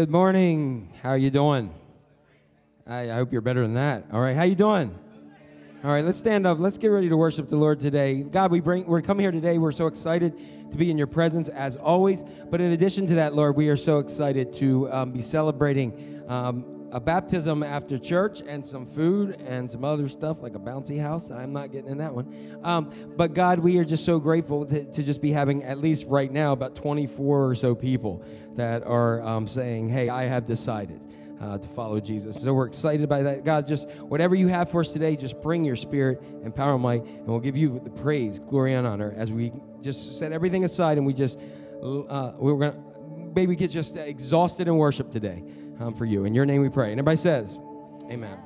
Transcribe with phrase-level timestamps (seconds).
[0.00, 0.94] Good morning.
[1.02, 1.74] How are you doing?
[2.86, 4.06] I, I hope you're better than that.
[4.10, 4.98] All right, how you doing?
[5.84, 6.58] All right, let's stand up.
[6.58, 8.22] Let's get ready to worship the Lord today.
[8.22, 9.58] God, we bring we're coming here today.
[9.58, 12.24] We're so excited to be in your presence as always.
[12.48, 16.79] But in addition to that, Lord, we are so excited to um, be celebrating um,
[16.92, 21.30] a baptism after church and some food and some other stuff like a bouncy house.
[21.30, 22.60] I'm not getting in that one.
[22.62, 26.06] Um, but God, we are just so grateful to, to just be having at least
[26.06, 28.24] right now about 24 or so people
[28.56, 31.00] that are um, saying, "Hey, I have decided."
[31.40, 32.40] uh, to follow Jesus.
[32.40, 33.44] So we're excited by that.
[33.44, 36.82] God, just whatever you have for us today, just bring your spirit and power and
[36.82, 40.64] might, and we'll give you the praise, glory, and honor as we just set everything
[40.64, 41.38] aside and we just,
[41.82, 42.78] uh, we're going to
[43.34, 45.42] maybe get just exhausted in worship today
[45.80, 46.24] um, for you.
[46.24, 46.90] In your name we pray.
[46.90, 47.58] And everybody says,
[48.10, 48.38] Amen.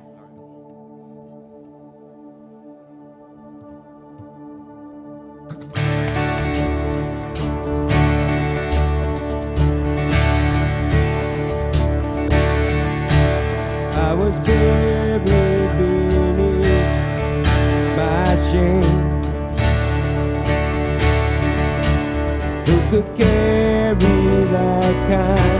[22.67, 25.54] Who could carry that kind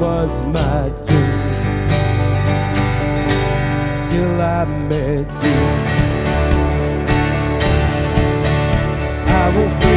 [0.00, 1.38] was my dream
[4.10, 5.60] till I met you.
[9.26, 9.87] I was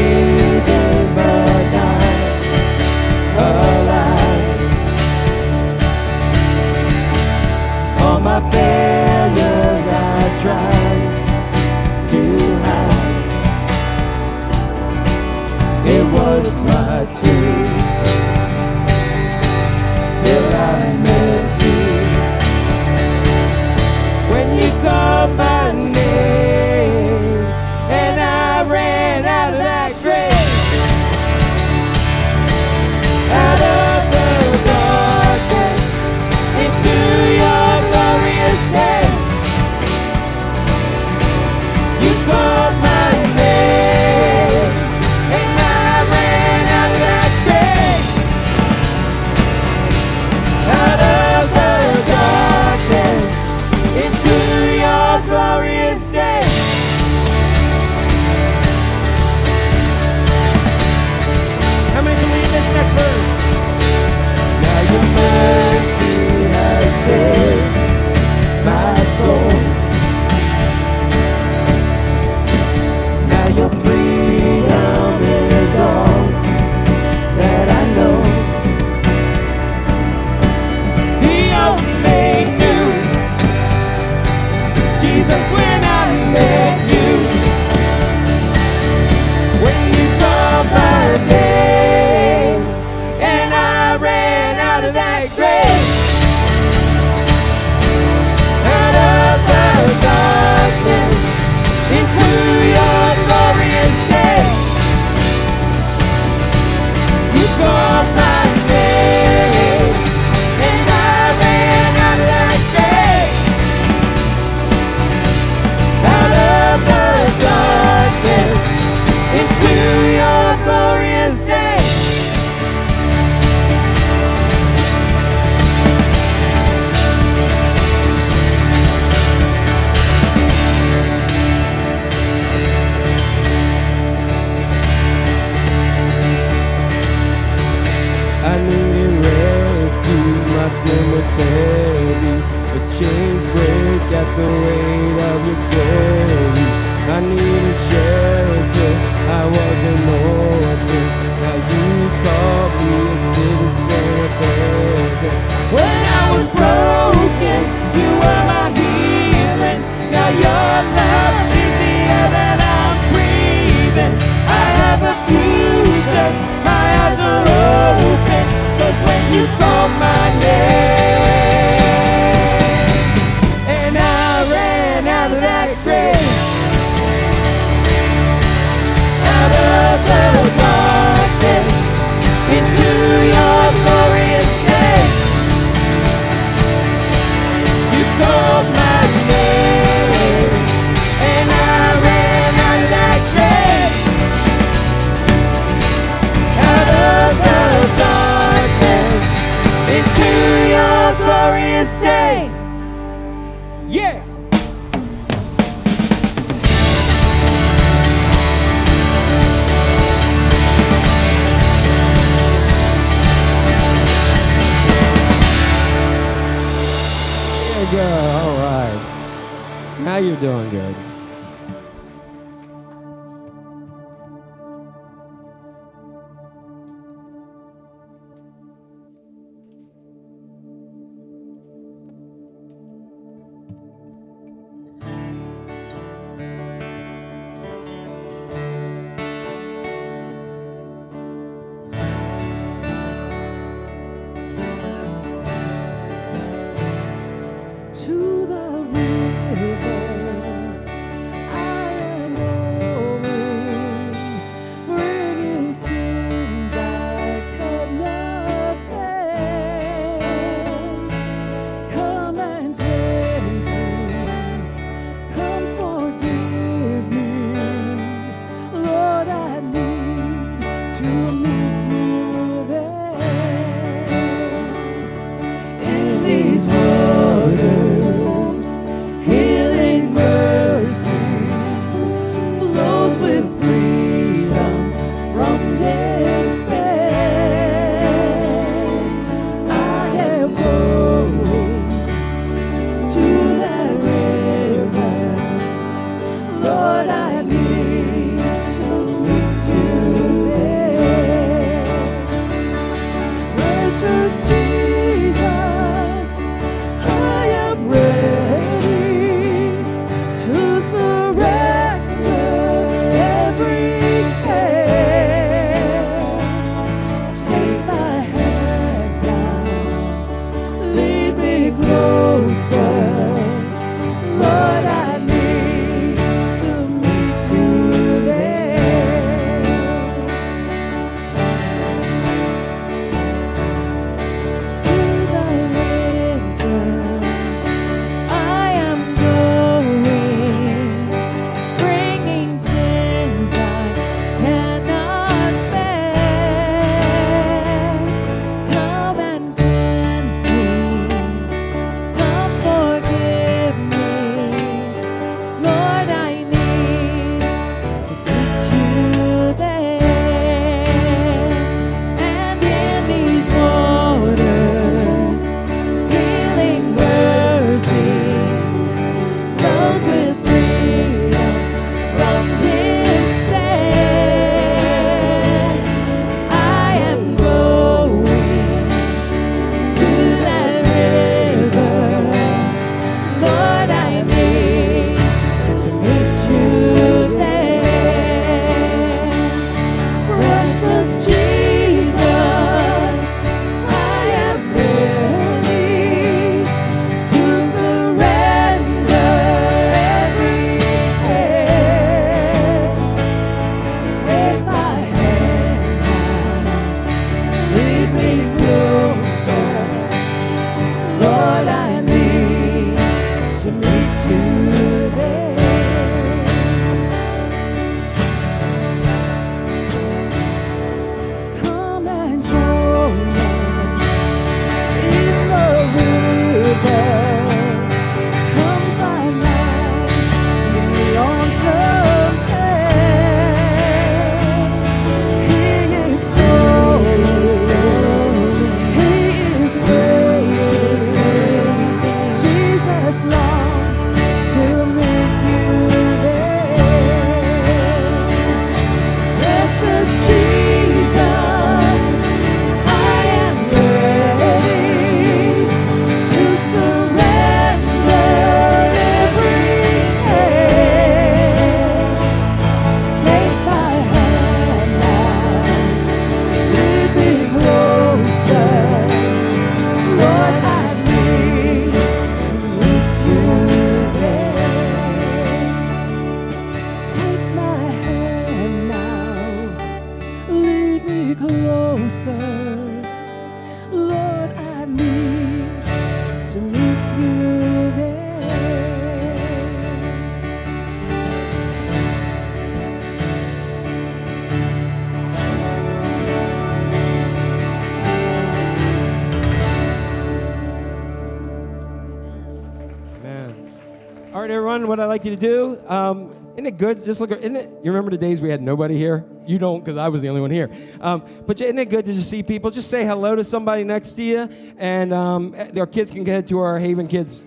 [505.21, 505.87] like you to do.
[505.87, 507.05] Um, isn't it good?
[507.05, 507.31] Just look.
[507.31, 507.69] Isn't it?
[507.83, 509.23] You remember the days we had nobody here?
[509.45, 510.69] You don't, because I was the only one here.
[510.99, 512.71] Um, but isn't it good to just see people?
[512.71, 516.47] Just say hello to somebody next to you, and um, eh, our kids can head
[516.47, 517.45] to our Haven Kids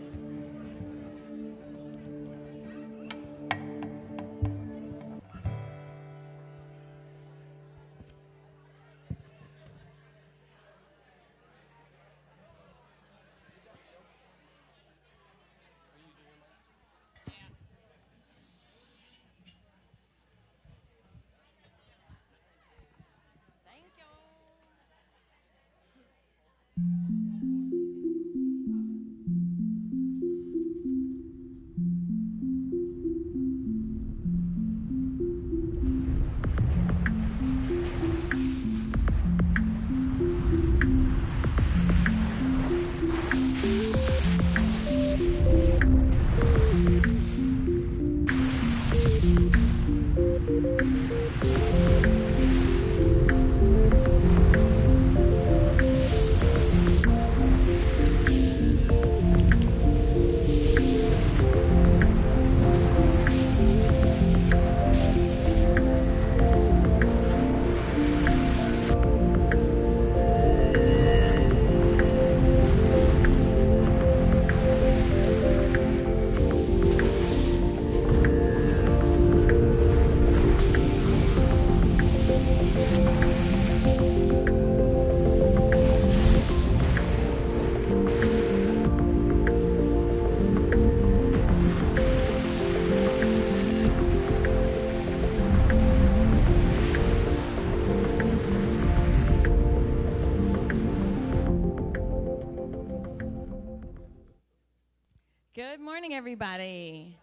[106.34, 107.16] everybody.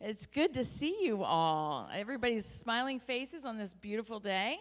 [0.00, 1.90] It's good to see you all.
[1.92, 4.60] Everybody's smiling faces on this beautiful day.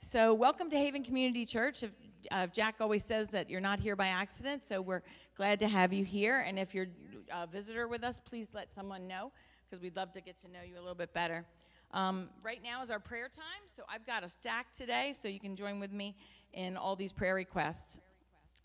[0.00, 1.84] So, welcome to Haven Community Church.
[1.84, 1.92] If,
[2.32, 5.02] uh, Jack always says that you're not here by accident, so we're
[5.36, 6.40] glad to have you here.
[6.40, 6.88] And if you're
[7.32, 9.30] a visitor with us, please let someone know
[9.70, 11.44] because we'd love to get to know you a little bit better.
[11.92, 15.38] Um, right now is our prayer time, so I've got a stack today, so you
[15.38, 16.16] can join with me
[16.52, 18.00] in all these prayer requests.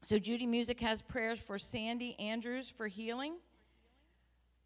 [0.06, 3.36] So, Judy Music has prayers for Sandy Andrews for healing.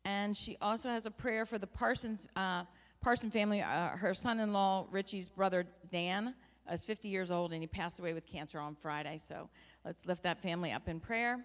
[0.06, 2.64] And she also has a prayer for the Parsons uh,
[3.02, 3.62] Parson family.
[3.62, 6.36] Uh, her son-in-law, Richie's brother Dan,
[6.72, 9.18] is 50 years old, and he passed away with cancer on Friday.
[9.18, 9.50] So
[9.84, 11.44] let's lift that family up in prayer.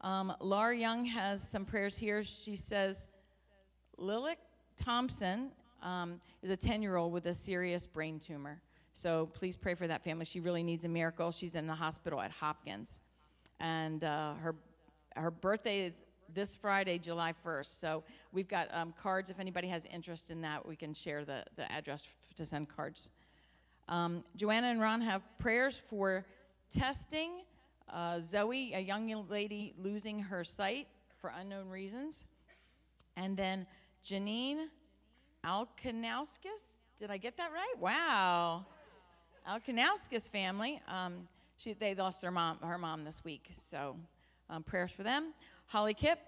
[0.00, 2.22] Um, Laura Young has some prayers here.
[2.22, 3.06] She says,
[3.98, 4.36] Lilic
[4.76, 5.50] Thompson
[5.82, 8.62] um, is a 10-year-old with a serious brain tumor.
[8.94, 10.24] So please pray for that family.
[10.24, 11.32] She really needs a miracle.
[11.32, 13.00] She's in the hospital at Hopkins,
[13.60, 14.54] and uh, her
[15.16, 15.94] her birthday is
[16.34, 17.80] this Friday, July 1st.
[17.80, 19.30] So we've got um, cards.
[19.30, 23.10] If anybody has interest in that, we can share the, the address to send cards.
[23.88, 26.24] Um, Joanna and Ron have prayers for
[26.70, 27.42] testing.
[27.92, 30.86] Uh, Zoe, a young lady losing her sight
[31.18, 32.24] for unknown reasons.
[33.16, 33.66] And then
[34.04, 34.66] Janine
[35.44, 36.62] Alkanauskas.
[36.98, 37.80] Did I get that right?
[37.80, 38.66] Wow.
[39.48, 40.80] Alkanauskas family.
[40.86, 43.50] Um, she, they lost their mom, her mom this week.
[43.56, 43.96] So
[44.48, 45.32] um, prayers for them.
[45.70, 46.18] Holly Kipp,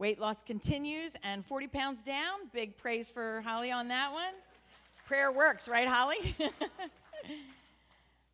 [0.00, 2.48] weight loss continues and 40 pounds down.
[2.52, 4.34] Big praise for Holly on that one.
[5.06, 6.34] Prayer works, right, Holly?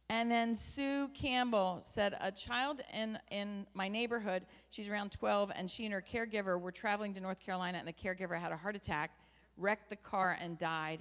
[0.08, 5.70] and then Sue Campbell said, A child in, in my neighborhood, she's around 12, and
[5.70, 8.74] she and her caregiver were traveling to North Carolina, and the caregiver had a heart
[8.74, 9.10] attack,
[9.58, 11.00] wrecked the car, and died.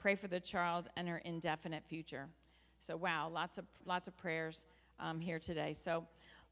[0.00, 2.26] Pray for the child and her indefinite future.
[2.80, 4.64] So, wow, lots of, lots of prayers
[4.98, 5.72] um, here today.
[5.72, 6.04] So,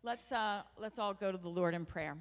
[0.04, 2.18] Let's, uh, let's all go to the Lord in prayer.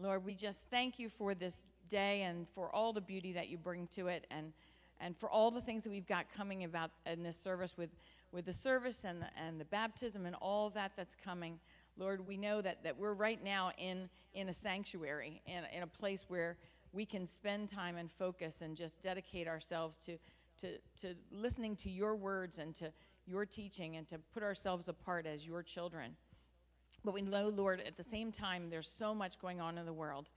[0.00, 3.58] Lord, we just thank you for this day and for all the beauty that you
[3.58, 4.52] bring to it and,
[5.00, 7.90] and for all the things that we've got coming about in this service with,
[8.30, 11.58] with the service and the, and the baptism and all that that's coming.
[11.96, 15.88] Lord, we know that, that we're right now in, in a sanctuary, in, in a
[15.88, 16.56] place where
[16.92, 20.18] we can spend time and focus and just dedicate ourselves to,
[20.60, 22.92] to, to listening to your words and to
[23.26, 26.14] your teaching and to put ourselves apart as your children.
[27.04, 29.92] But we know, Lord, at the same time, there's so much going on in the
[29.92, 30.28] world.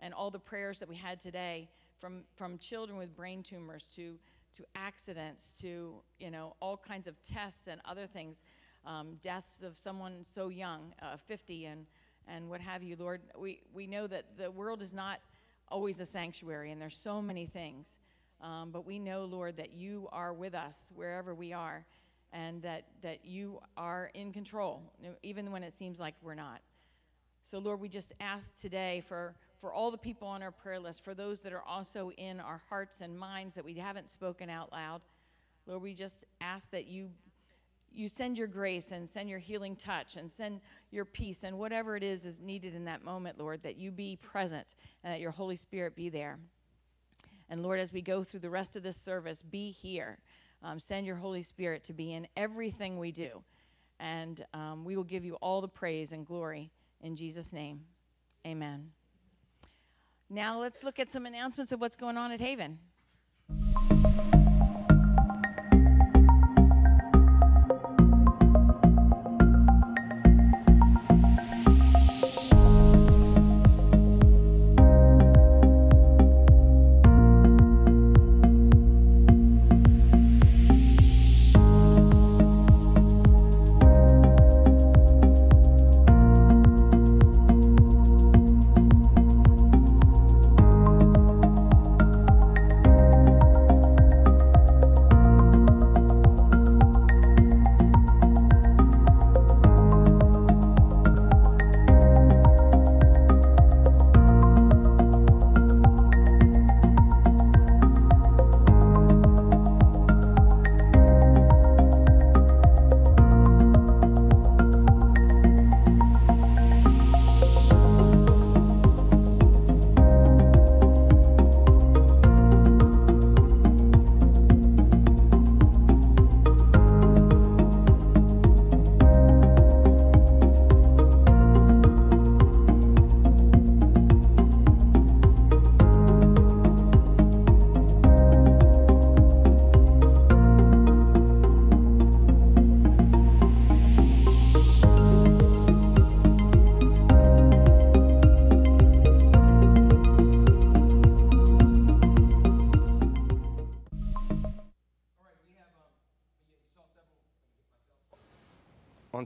[0.00, 1.68] And all the prayers that we had today
[1.98, 4.14] from, from children with brain tumors to,
[4.56, 8.42] to accidents to, you know, all kinds of tests and other things,
[8.86, 11.86] um, deaths of someone so young, uh, 50 and,
[12.26, 15.20] and what have you, Lord, we, we know that the world is not
[15.68, 17.98] always a sanctuary and there's so many things.
[18.40, 21.84] Um, but we know, Lord, that you are with us wherever we are
[22.32, 24.82] and that, that you are in control,
[25.22, 26.60] even when it seems like we're not.
[27.44, 31.02] So, Lord, we just ask today for, for all the people on our prayer list,
[31.02, 34.70] for those that are also in our hearts and minds that we haven't spoken out
[34.70, 35.00] loud.
[35.66, 37.08] Lord, we just ask that you,
[37.90, 40.60] you send your grace and send your healing touch and send
[40.90, 44.16] your peace and whatever it is is needed in that moment, Lord, that you be
[44.16, 46.38] present and that your Holy Spirit be there.
[47.50, 50.18] And Lord, as we go through the rest of this service, be here.
[50.62, 53.42] Um, send your Holy Spirit to be in everything we do.
[54.00, 57.82] And um, we will give you all the praise and glory in Jesus' name.
[58.46, 58.90] Amen.
[60.30, 62.78] Now let's look at some announcements of what's going on at Haven.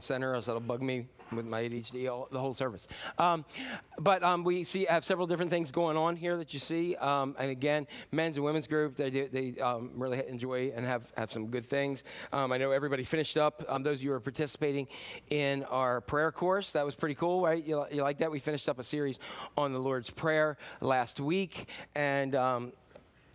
[0.03, 2.87] Center, else that'll bug me with my ADHD all, the whole service.
[3.17, 3.45] Um,
[3.99, 6.95] but um, we see have several different things going on here that you see.
[6.95, 11.11] Um, and again, men's and women's group, they, do, they um, really enjoy and have,
[11.17, 12.03] have some good things.
[12.31, 13.63] Um, I know everybody finished up.
[13.67, 14.87] Um, those of you who are participating
[15.29, 17.63] in our prayer course, that was pretty cool, right?
[17.63, 18.31] You, you like that?
[18.31, 19.19] We finished up a series
[19.57, 21.67] on the Lord's Prayer last week.
[21.95, 22.35] And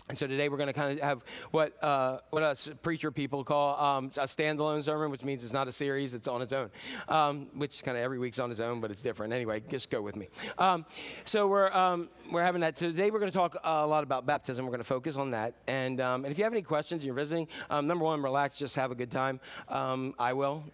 [0.09, 3.45] and so today we're going to kind of have what uh, what us preacher people
[3.45, 6.71] call um, a standalone sermon, which means it's not a series; it's on its own.
[7.09, 9.33] Um, which kind of every week's on its own, but it's different.
[9.33, 10.29] Anyway, just go with me.
[10.57, 10.87] Um,
[11.25, 13.11] so we're um, we're having that today.
[13.11, 14.65] We're going to talk a lot about baptism.
[14.65, 15.55] We're going to focus on that.
[15.67, 17.49] And um, and if you have any questions, and you're visiting.
[17.71, 19.41] um, number one, relax, just have a good time.
[19.69, 20.65] I will.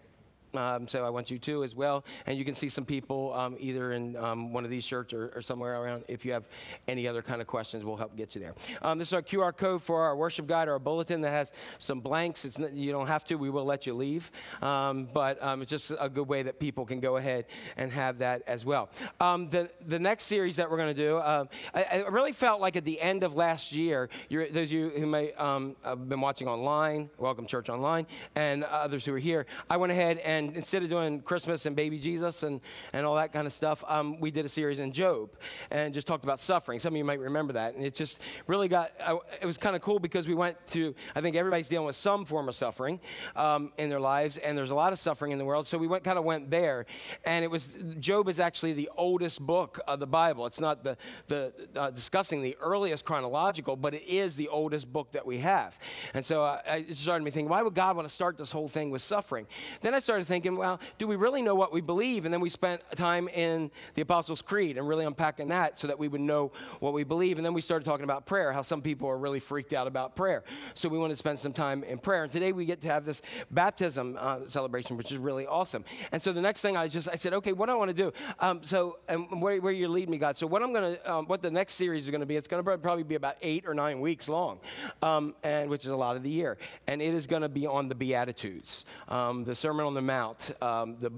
[0.57, 2.05] Um, so I want you to as well.
[2.25, 5.31] And you can see some people um, either in um, one of these shirts or,
[5.35, 6.03] or, somewhere around.
[6.07, 6.47] If you have
[6.87, 8.55] any other kind of questions, we'll help get you there.
[8.81, 11.51] Um, this is our QR code for our worship guide, or our bulletin that has
[11.77, 12.45] some blanks.
[12.45, 13.35] It's, you don't have to.
[13.35, 14.31] We will let you leave.
[14.61, 17.45] Um, but um, it's just a good way that people can go ahead
[17.77, 18.89] and have that as well.
[19.19, 22.85] the, the next series that we're going to do, I, I, really felt like at
[22.85, 27.45] the end of last year, those of you who may have been watching online, Welcome
[27.45, 31.21] Church Online, and others who are here, I went ahead and and instead of doing
[31.21, 32.61] Christmas and baby Jesus and,
[32.93, 35.29] and all that kind of stuff, um, we did a series in Job
[35.71, 36.79] and just talked about suffering.
[36.79, 37.75] Some of you might remember that.
[37.75, 40.93] And it just really got, uh, it was kind of cool because we went to,
[41.15, 42.99] I think everybody's dealing with some form of suffering
[43.35, 45.67] um, in their lives, and there's a lot of suffering in the world.
[45.67, 46.85] So we went, kind of went there.
[47.25, 47.67] And it was,
[47.99, 50.45] Job is actually the oldest book of the Bible.
[50.45, 55.11] It's not the, the uh, discussing the earliest chronological, but it is the oldest book
[55.13, 55.79] that we have.
[56.13, 58.67] And so uh, it started me thinking, why would God want to start this whole
[58.67, 59.47] thing with suffering?
[59.81, 62.25] Then I started thinking, thinking, well, do we really know what we believe?
[62.25, 65.97] And then we spent time in the Apostles' Creed and really unpacking that so that
[65.97, 67.37] we would know what we believe.
[67.37, 70.17] And then we started talking about prayer, how some people are really freaked out about
[70.17, 70.43] prayer.
[70.73, 72.23] So we want to spend some time in prayer.
[72.23, 75.85] And today we get to have this baptism uh, celebration, which is really awesome.
[76.11, 77.95] And so the next thing I just, I said, okay, what do I want to
[77.95, 78.11] do?
[78.41, 80.35] Um, so, and where, where you lead me, God.
[80.35, 82.49] So what I'm going to, um, what the next series is going to be, it's
[82.49, 84.59] going to probably be about eight or nine weeks long,
[85.01, 86.57] um, and which is a lot of the year.
[86.87, 90.14] And it is going to be on the Beatitudes, um, the Sermon on the Mount
[90.61, 91.11] um, the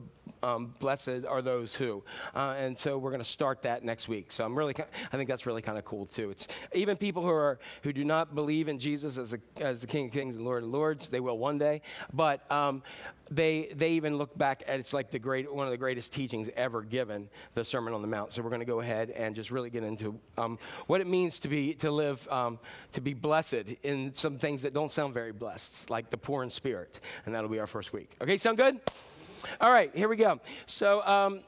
[0.43, 2.03] um, blessed are those who.
[2.35, 4.31] Uh, and so we're going to start that next week.
[4.31, 4.75] So I'm really,
[5.11, 6.31] I think that's really kind of cool too.
[6.31, 9.87] It's even people who are who do not believe in Jesus as, a, as the
[9.87, 11.09] King of Kings and Lord of Lords.
[11.09, 11.81] They will one day,
[12.13, 12.83] but um,
[13.29, 16.49] they they even look back at it's like the great one of the greatest teachings
[16.55, 18.31] ever given, the Sermon on the Mount.
[18.31, 21.39] So we're going to go ahead and just really get into um, what it means
[21.39, 22.59] to be to live um,
[22.93, 26.49] to be blessed in some things that don't sound very blessed, like the poor in
[26.49, 28.11] spirit, and that'll be our first week.
[28.21, 28.79] Okay, sound good?
[29.61, 30.39] All right, here we go.
[30.65, 31.41] So, um,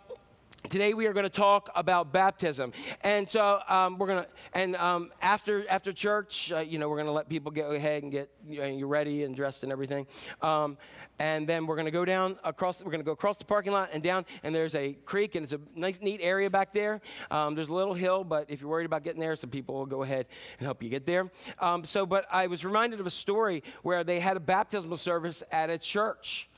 [0.68, 4.30] Today we are going to talk about baptism, and so um, we're going to.
[4.54, 8.04] And um, after after church, uh, you know, we're going to let people go ahead
[8.04, 10.06] and get you, know, you ready and dressed and everything.
[10.42, 10.78] Um,
[11.18, 12.84] and then we're going to go down across.
[12.84, 14.26] We're going to go across the parking lot and down.
[14.44, 17.00] And there's a creek, and it's a nice, neat area back there.
[17.32, 19.86] Um, there's a little hill, but if you're worried about getting there, some people will
[19.86, 20.26] go ahead
[20.60, 21.32] and help you get there.
[21.60, 25.42] Um, so, but I was reminded of a story where they had a baptismal service
[25.52, 26.49] at a church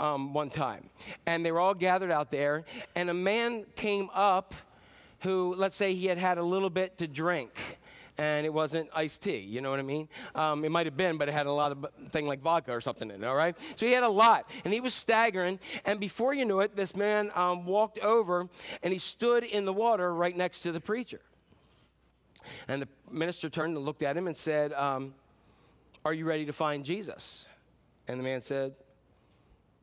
[0.00, 0.90] um, one time.
[1.26, 2.64] And they were all gathered out there,
[2.96, 4.54] and a man came up
[5.20, 7.78] who, let's say, he had had a little bit to drink
[8.20, 9.38] and it wasn't iced tea.
[9.38, 10.06] You know what I mean?
[10.34, 12.80] Um, it might have been, but it had a lot of thing like vodka or
[12.80, 13.26] something in it.
[13.26, 13.56] All right.
[13.76, 15.58] So he had a lot, and he was staggering.
[15.86, 18.48] And before you knew it, this man um, walked over
[18.82, 21.20] and he stood in the water right next to the preacher.
[22.68, 25.14] And the minister turned and looked at him and said, um,
[26.04, 27.46] "Are you ready to find Jesus?"
[28.06, 28.74] And the man said,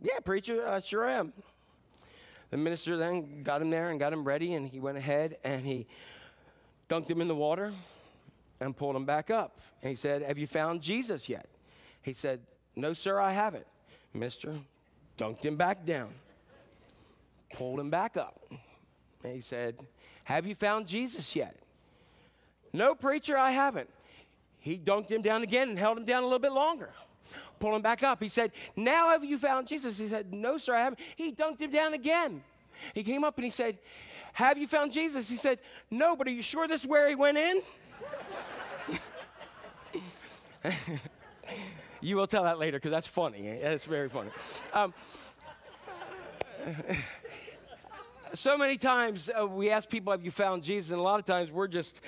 [0.01, 1.33] yeah, preacher, I sure am.
[2.49, 5.65] The minister then got him there and got him ready, and he went ahead and
[5.65, 5.87] he
[6.87, 7.73] dunked him in the water
[8.59, 9.59] and pulled him back up.
[9.81, 11.47] And he said, Have you found Jesus yet?
[12.01, 12.41] He said,
[12.75, 13.67] No, sir, I haven't.
[14.13, 14.53] Mister
[15.17, 16.09] dunked him back down,
[17.53, 18.41] pulled him back up.
[19.23, 19.75] And he said,
[20.23, 21.57] Have you found Jesus yet?
[22.71, 23.89] No, preacher, I haven't.
[24.59, 26.91] He dunked him down again and held him down a little bit longer
[27.59, 28.21] pull him back up.
[28.21, 29.97] He said, Now have you found Jesus?
[29.97, 30.99] He said, No, sir, I haven't.
[31.15, 32.43] He dunked him down again.
[32.93, 33.77] He came up and he said,
[34.33, 35.29] Have you found Jesus?
[35.29, 35.59] He said,
[35.89, 37.61] No, but are you sure this is where he went in?
[42.01, 43.47] you will tell that later because that's funny.
[43.47, 44.29] It's very funny.
[44.73, 44.93] Um,
[48.33, 50.91] so many times uh, we ask people, Have you found Jesus?
[50.91, 52.01] And a lot of times we're just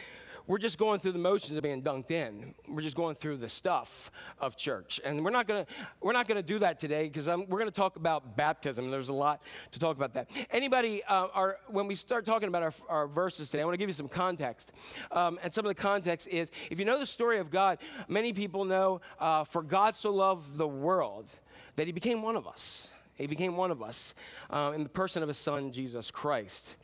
[0.50, 2.56] we're just going through the motions of being dunked in.
[2.68, 5.68] We're just going through the stuff of church, and we're not gonna
[6.02, 8.90] we're not gonna do that today because we're gonna talk about baptism.
[8.90, 10.32] There's a lot to talk about that.
[10.50, 13.78] Anybody, uh, are, when we start talking about our, our verses today, I want to
[13.78, 14.72] give you some context,
[15.12, 18.34] um, and some of the context is if you know the story of God, many
[18.34, 21.30] people know uh, for God so loved the world
[21.76, 22.90] that He became one of us.
[23.14, 24.16] He became one of us
[24.50, 26.76] uh, in the person of his son, Jesus Christ.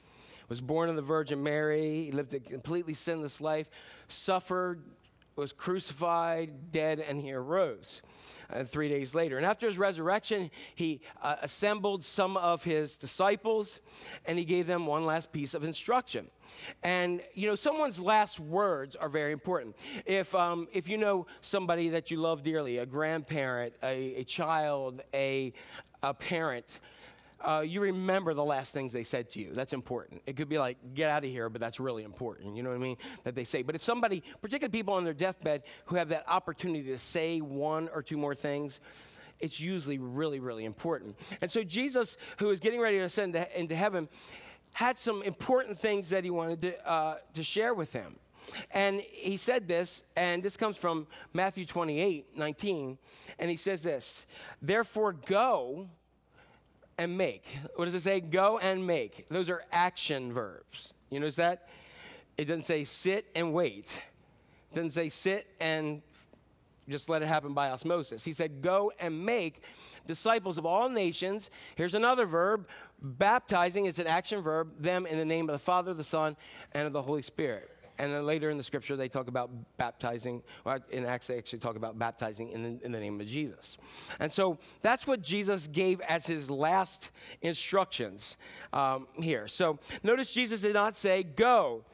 [0.50, 2.06] Was born of the Virgin Mary.
[2.06, 3.70] He lived a completely sinless life,
[4.08, 4.82] suffered,
[5.36, 8.02] was crucified, dead, and he arose
[8.50, 9.38] uh, three days later.
[9.38, 13.82] And after his resurrection, he uh, assembled some of his disciples
[14.26, 16.28] and he gave them one last piece of instruction.
[16.84, 19.76] And you know, someone's last words are very important.
[20.06, 25.02] If um, if you know somebody that you love dearly, a grandparent, a, a child,
[25.14, 25.54] a
[26.02, 26.80] a parent
[27.42, 29.52] uh, you remember the last things they said to you.
[29.54, 30.22] That's important.
[30.26, 32.56] It could be like, get out of here, but that's really important.
[32.56, 32.98] You know what I mean?
[33.24, 33.62] That they say.
[33.62, 37.90] But if somebody, particularly people on their deathbed who have that opportunity to say one
[37.94, 38.80] or two more things,
[39.40, 41.16] it's usually really, really important.
[41.42, 44.08] And so Jesus, who is getting ready to ascend to, into heaven,
[44.74, 48.16] had some important things that he wanted to, uh, to share with them.
[48.72, 52.98] And he said this, and this comes from Matthew 28 19.
[53.40, 54.28] And he says this
[54.62, 55.90] Therefore, go
[56.98, 57.46] and make.
[57.76, 58.22] What does it say?
[58.22, 59.28] Go and make.
[59.30, 60.94] Those are action verbs.
[61.10, 61.70] You notice that?
[62.38, 64.02] It doesn't say sit and wait.
[64.72, 66.02] It doesn't say sit and
[66.88, 68.24] just let it happen by osmosis.
[68.24, 69.62] He said, Go and make
[70.06, 71.50] disciples of all nations.
[71.76, 72.68] Here's another verb
[73.02, 76.36] baptizing is an action verb, them in the name of the Father, the Son,
[76.74, 77.70] and of the Holy Spirit.
[77.98, 80.44] And then later in the scripture, they talk about baptizing.
[80.92, 83.78] In Acts, they actually talk about baptizing in the, in the name of Jesus.
[84.20, 88.38] And so that's what Jesus gave as his last instructions
[88.74, 89.48] um, here.
[89.48, 91.86] So notice Jesus did not say, Go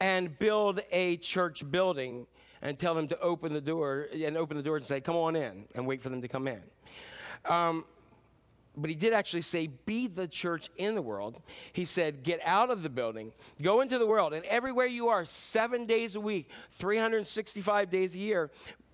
[0.00, 2.26] and build a church building
[2.60, 5.36] and tell them to open the door and open the door and say, Come on
[5.36, 6.62] in, and wait for them to come in.
[7.44, 7.84] Um,
[8.76, 11.40] but he did actually say, Be the church in the world.
[11.72, 13.32] He said, Get out of the building,
[13.62, 18.18] go into the world, and everywhere you are, seven days a week, 365 days a
[18.18, 18.50] year,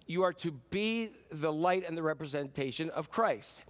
[0.06, 3.62] you are to be the light and the representation of Christ.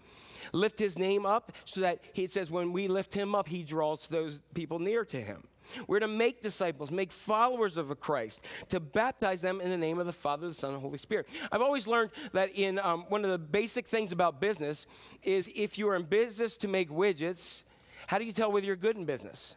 [0.53, 4.09] Lift his name up so that he says, when we lift him up, he draws
[4.09, 5.45] those people near to him.
[5.87, 10.07] We're to make disciples, make followers of Christ, to baptize them in the name of
[10.07, 11.29] the Father, the Son, and the Holy Spirit.
[11.53, 14.87] I've always learned that in um, one of the basic things about business
[15.23, 17.63] is if you are in business to make widgets,
[18.07, 19.57] how do you tell whether you're good in business?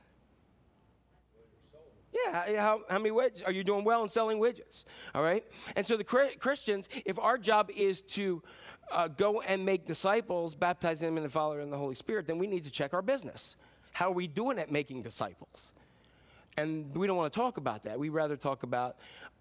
[2.13, 3.45] Yeah, how, how many widgets?
[3.45, 4.85] Are you doing well in selling widgets?
[5.15, 5.43] All right?
[5.75, 8.43] And so the Christians, if our job is to
[8.91, 12.37] uh, go and make disciples, baptize them in the Father and the Holy Spirit, then
[12.37, 13.55] we need to check our business.
[13.93, 15.71] How are we doing at making disciples?
[16.57, 17.97] And we don't want to talk about that.
[17.97, 18.97] We rather talk about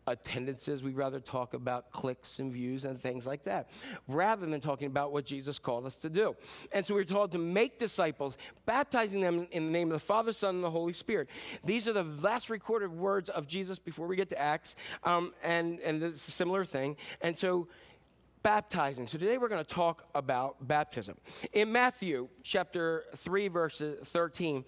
[0.07, 0.83] attendances.
[0.83, 3.69] We rather talk about clicks and views and things like that,
[4.09, 6.35] rather than talking about what Jesus called us to do.
[6.73, 10.33] And so we're told to make disciples, baptizing them in the name of the Father,
[10.33, 11.29] Son, and the Holy Spirit.
[11.65, 14.75] These are the last recorded words of Jesus before we get to Acts,
[15.05, 16.97] um, and and it's a similar thing.
[17.21, 17.69] And so
[18.43, 19.07] baptizing.
[19.07, 21.17] So today we're going to talk about baptism.
[21.53, 24.65] In Matthew chapter 3, verse 13,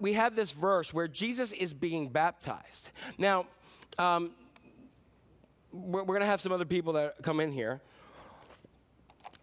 [0.00, 2.90] we have this verse where Jesus is being baptized.
[3.18, 3.46] Now,
[3.98, 4.32] um,
[5.72, 7.80] we're, we're going to have some other people that come in here.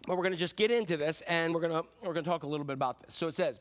[0.06, 2.30] But we're going to just get into this and we're going to we're going to
[2.30, 3.14] talk a little bit about this.
[3.14, 3.60] So it says,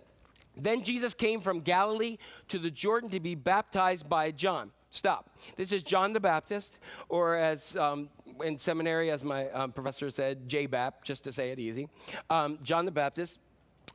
[0.57, 4.71] Then Jesus came from Galilee to the Jordan to be baptized by John.
[4.91, 5.29] Stop.
[5.55, 6.77] This is John the Baptist,
[7.07, 8.09] or as um,
[8.43, 11.87] in seminary, as my um, professor said, J-Bap, just to say it easy.
[12.29, 13.39] Um, John the Baptist.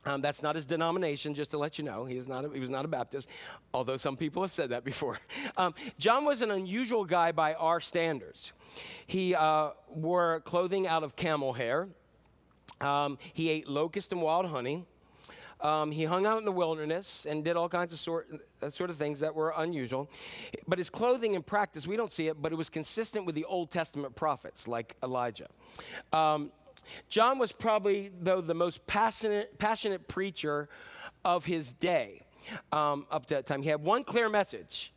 [0.05, 2.05] Um, that's not his denomination, just to let you know.
[2.05, 3.29] He, is not a, he was not a Baptist,
[3.73, 5.17] although some people have said that before.
[5.55, 8.53] Um, John was an unusual guy by our standards.
[9.07, 11.87] He uh, wore clothing out of camel hair,
[12.81, 14.85] um, he ate locust and wild honey.
[15.61, 18.27] Um, he hung out in the wilderness and did all kinds of sort,
[18.61, 20.09] uh, sort of things that were unusual.
[20.67, 23.45] But his clothing and practice, we don't see it, but it was consistent with the
[23.45, 25.47] Old Testament prophets like Elijah.
[26.13, 26.51] Um,
[27.09, 30.69] John was probably, though, the most passionate, passionate preacher
[31.25, 32.21] of his day
[32.71, 33.61] um, up to that time.
[33.61, 34.93] He had one clear message,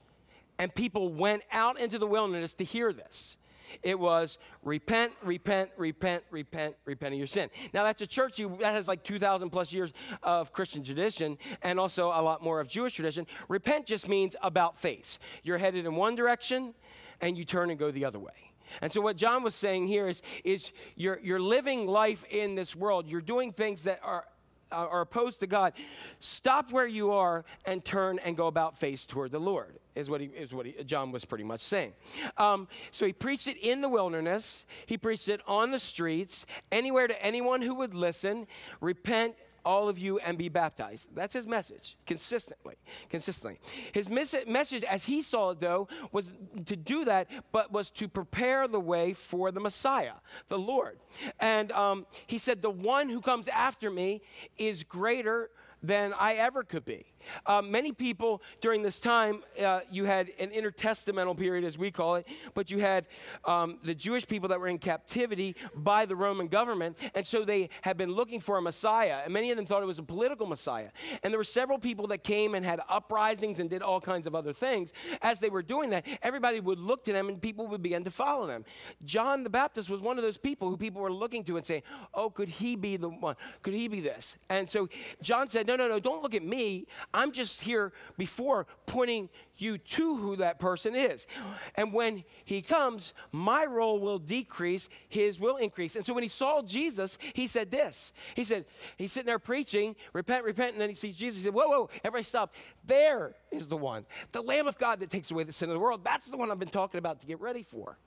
[0.58, 3.36] and people went out into the wilderness to hear this.
[3.82, 7.50] It was repent, repent, repent, repent, repent of your sin.
[7.72, 12.08] Now, that's a church that has like 2,000 plus years of Christian tradition and also
[12.08, 13.26] a lot more of Jewish tradition.
[13.48, 15.18] Repent just means about face.
[15.42, 16.74] You're headed in one direction
[17.20, 18.50] and you turn and go the other way.
[18.80, 22.76] And so what John was saying here is, is you're, you're living life in this
[22.76, 23.08] world.
[23.08, 24.26] You're doing things that are
[24.72, 25.72] are opposed to God,
[26.18, 30.20] stop where you are and turn and go about face toward the Lord, is what,
[30.20, 31.92] he, is what he, John was pretty much saying.
[32.36, 37.06] Um, so he preached it in the wilderness, he preached it on the streets, anywhere
[37.06, 38.46] to anyone who would listen.
[38.80, 39.34] Repent
[39.64, 41.08] all of you, and be baptized.
[41.14, 42.76] That's his message, consistently.
[43.08, 43.58] Consistently.
[43.92, 46.34] His mes- message, as he saw it, though, was
[46.66, 50.14] to do that, but was to prepare the way for the Messiah,
[50.48, 50.98] the Lord.
[51.38, 54.22] And um, he said, The one who comes after me
[54.58, 55.50] is greater
[55.82, 57.06] than I ever could be.
[57.46, 62.16] Uh, many people during this time, uh, you had an intertestamental period, as we call
[62.16, 63.06] it, but you had
[63.44, 67.70] um, the Jewish people that were in captivity by the Roman government, and so they
[67.82, 70.46] had been looking for a Messiah, and many of them thought it was a political
[70.46, 70.90] Messiah.
[71.22, 74.34] And there were several people that came and had uprisings and did all kinds of
[74.34, 74.92] other things.
[75.22, 78.10] As they were doing that, everybody would look to them and people would begin to
[78.10, 78.64] follow them.
[79.04, 81.82] John the Baptist was one of those people who people were looking to and saying,
[82.14, 83.36] Oh, could he be the one?
[83.62, 84.36] Could he be this?
[84.48, 84.88] And so
[85.22, 86.86] John said, No, no, no, don't look at me.
[87.32, 91.26] Just here before pointing you to who that person is.
[91.74, 95.96] And when he comes, my role will decrease, his will increase.
[95.96, 98.12] And so when he saw Jesus, he said this.
[98.34, 98.64] He said,
[98.96, 101.38] he's sitting there preaching, repent, repent, and then he sees Jesus.
[101.40, 102.54] He said, Whoa, whoa, everybody stop.
[102.86, 105.80] There is the one, the Lamb of God that takes away the sin of the
[105.80, 106.02] world.
[106.02, 107.98] That's the one I've been talking about to get ready for.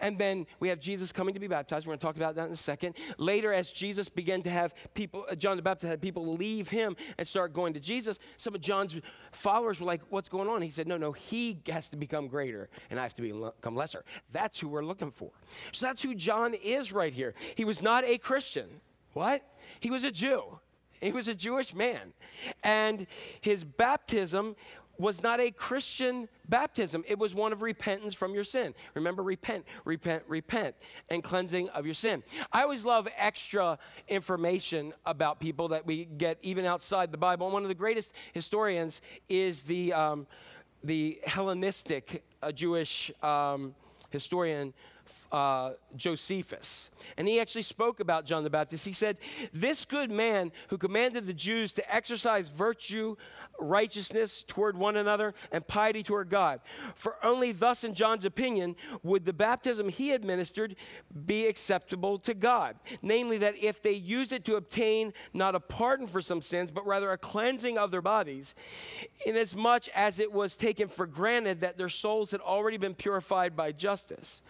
[0.00, 1.86] And then we have Jesus coming to be baptized.
[1.86, 2.96] We're going to talk about that in a second.
[3.18, 6.96] Later, as Jesus began to have people, uh, John the Baptist had people leave him
[7.18, 8.98] and start going to Jesus, some of John's
[9.32, 10.62] followers were like, What's going on?
[10.62, 14.04] He said, No, no, he has to become greater and I have to become lesser.
[14.32, 15.30] That's who we're looking for.
[15.72, 17.34] So that's who John is right here.
[17.54, 18.80] He was not a Christian.
[19.12, 19.42] What?
[19.80, 20.60] He was a Jew.
[21.00, 22.12] He was a Jewish man.
[22.62, 23.06] And
[23.40, 24.56] his baptism
[24.98, 27.04] was not a Christian baptism.
[27.06, 28.74] It was one of repentance from your sin.
[28.94, 30.76] Remember, repent, repent, repent,
[31.10, 32.22] and cleansing of your sin.
[32.52, 33.78] I always love extra
[34.08, 37.46] information about people that we get even outside the Bible.
[37.46, 40.26] And one of the greatest historians is the, um,
[40.84, 42.24] the Hellenistic
[42.54, 43.74] Jewish um,
[44.10, 44.72] historian.
[45.32, 46.90] Uh, Josephus.
[47.16, 48.84] And he actually spoke about John the Baptist.
[48.84, 49.18] He said,
[49.52, 53.16] This good man who commanded the Jews to exercise virtue,
[53.58, 56.60] righteousness toward one another, and piety toward God.
[56.94, 60.76] For only thus, in John's opinion, would the baptism he administered
[61.26, 62.76] be acceptable to God.
[63.02, 66.86] Namely, that if they used it to obtain not a pardon for some sins, but
[66.86, 68.54] rather a cleansing of their bodies,
[69.24, 73.72] inasmuch as it was taken for granted that their souls had already been purified by
[73.72, 74.42] justice.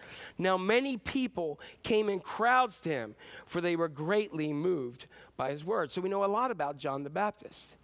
[0.57, 3.15] Many people came in crowds to him,
[3.47, 5.91] for they were greatly moved by his word.
[5.91, 7.77] So we know a lot about John the Baptist.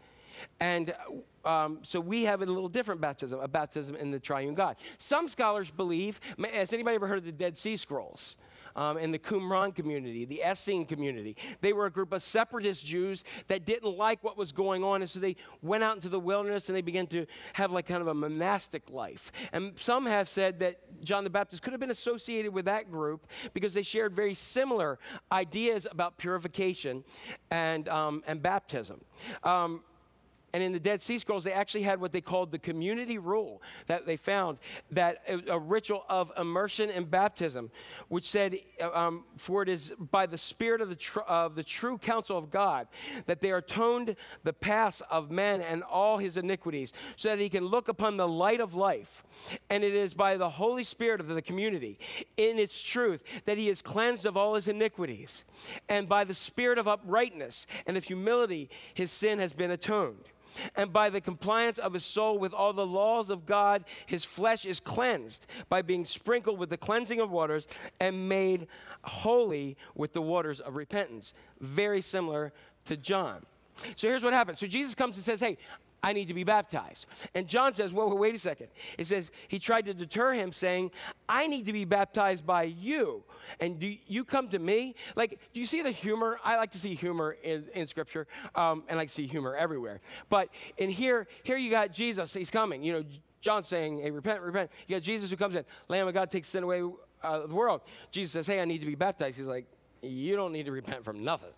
[0.61, 0.95] And
[1.45, 4.77] um, so we have a little different baptism, a baptism in the triune God.
[4.99, 6.21] Some scholars believe,
[6.53, 8.37] has anybody ever heard of the Dead Sea Scrolls?
[8.77, 11.37] Um, in the Qumran community, the Essene community.
[11.61, 15.11] They were a group of separatist Jews that didn't like what was going on, and
[15.11, 18.09] so they went out into the wilderness and they began to have like kind of
[18.09, 19.33] a monastic life.
[19.53, 23.27] And some have said that John the Baptist could have been associated with that group
[23.53, 24.99] because they shared very similar
[25.31, 27.05] ideas about purification
[27.51, 29.01] and, um, and baptism.
[29.43, 29.83] Um,
[30.55, 33.63] and in the Dead Sea Scrolls, they actually had what they called the community rule
[33.87, 34.59] that they found
[34.91, 37.71] that a, ritual of immersion and baptism,
[38.09, 41.65] which said, uh, um, "For it is by the Spirit of the tr- of the
[41.65, 42.87] true counsel of God
[43.27, 47.49] that they are atoned the past of men and all his iniquities, so that he
[47.49, 49.25] can look upon the light of life.
[49.71, 51.99] And it is by the Holy Spirit of the community,
[52.37, 55.45] in its truth, that he is cleansed of all his iniquities,
[55.89, 60.29] and by the Spirit of uprightness and of humility, his sin has been atoned."
[60.77, 64.65] And by the compliance of his soul with all the laws of God, his flesh
[64.65, 67.67] is cleansed by being sprinkled with the cleansing of waters
[68.01, 68.67] and made
[69.03, 71.35] holy with the waters of repentance.
[71.61, 72.53] Very similar
[72.87, 73.45] to John.
[73.97, 74.61] So here's what happens.
[74.61, 75.57] So Jesus comes and says, Hey,
[76.03, 77.07] I need to be baptized.
[77.35, 78.69] And John says, Whoa, wait a second.
[78.99, 80.91] It says, He tried to deter him, saying,
[81.29, 83.23] I need to be baptized by you.
[83.61, 84.95] And do you come to me?
[85.15, 86.41] Like, do you see the humor?
[86.45, 90.01] I like to see humor in, in Scripture, um, and I like see humor everywhere.
[90.29, 92.83] But in here, here you got Jesus, He's coming.
[92.83, 93.05] You know,
[93.41, 94.71] John saying, Hey, repent, repent.
[94.89, 96.83] You got Jesus who comes in, Lamb of God takes sin away
[97.23, 97.83] uh, the world.
[98.11, 99.39] Jesus says, Hey, I need to be baptized.
[99.39, 99.67] He's like,
[100.03, 101.53] You don't need to repent from nothing.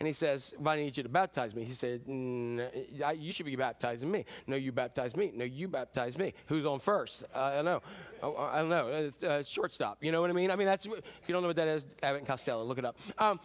[0.00, 1.64] And he says, well, I need you to baptize me.
[1.64, 4.24] He said, "Mm, I- You should be baptizing me.
[4.46, 5.32] No, you baptize me.
[5.34, 6.34] No, you baptize me.
[6.46, 7.24] Who's on first?
[7.34, 7.82] Uh, I don't know.
[8.22, 8.88] Oh, I don't know.
[8.88, 9.98] It's, uh, shortstop.
[10.02, 10.50] You know what I mean?
[10.52, 10.92] I mean, that's, if
[11.28, 12.96] you don't know what that is, Abbott and Costello, look it up.
[13.18, 13.40] Um,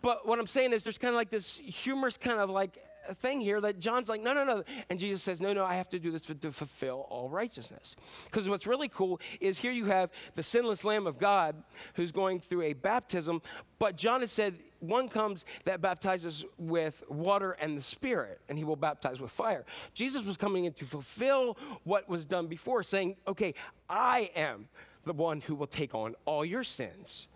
[0.00, 2.78] but what I'm saying is, there's kind of like this humorous kind of like
[3.14, 4.64] thing here that John's like, no, no, no.
[4.90, 7.96] And Jesus says, no, no, I have to do this to, to fulfill all righteousness.
[8.24, 11.62] Because what's really cool is here you have the sinless Lamb of God
[11.94, 13.42] who's going through a baptism.
[13.78, 18.64] But John has said, one comes that baptizes with water and the Spirit, and he
[18.64, 19.64] will baptize with fire.
[19.94, 23.54] Jesus was coming in to fulfill what was done before, saying, okay,
[23.88, 24.68] I am
[25.04, 27.28] the one who will take on all your sins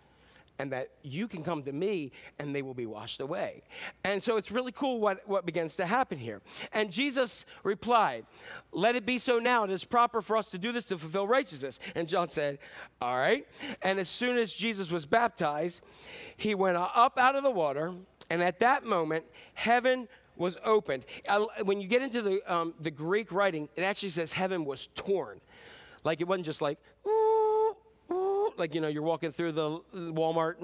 [0.59, 3.63] and that you can come to me and they will be washed away.
[4.03, 6.41] And so it's really cool what, what begins to happen here.
[6.71, 8.25] And Jesus replied,
[8.71, 9.63] Let it be so now.
[9.63, 11.79] It is proper for us to do this to fulfill righteousness.
[11.95, 12.59] And John said,
[13.01, 13.47] All right.
[13.81, 15.81] And as soon as Jesus was baptized,
[16.37, 17.93] he went up out of the water,
[18.29, 21.05] and at that moment, heaven was opened.
[21.63, 25.41] When you get into the, um, the Greek writing, it actually says heaven was torn.
[26.03, 26.79] Like it wasn't just like,
[28.57, 30.55] like, you know, you're walking through the Walmart,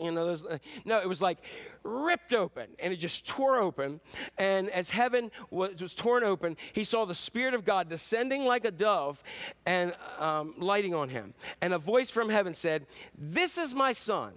[0.00, 1.38] you know, those, uh, no, it was like
[1.82, 4.00] ripped open and it just tore open.
[4.38, 8.64] And as heaven was, was torn open, he saw the Spirit of God descending like
[8.64, 9.22] a dove
[9.66, 11.34] and um, lighting on him.
[11.60, 14.32] And a voice from heaven said, This is my son,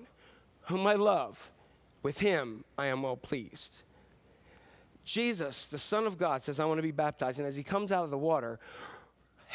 [0.64, 1.52] whom I love.
[2.04, 3.82] With him I am well pleased.
[5.04, 7.40] Jesus, the Son of God, says, I want to be baptized.
[7.40, 8.60] And as he comes out of the water,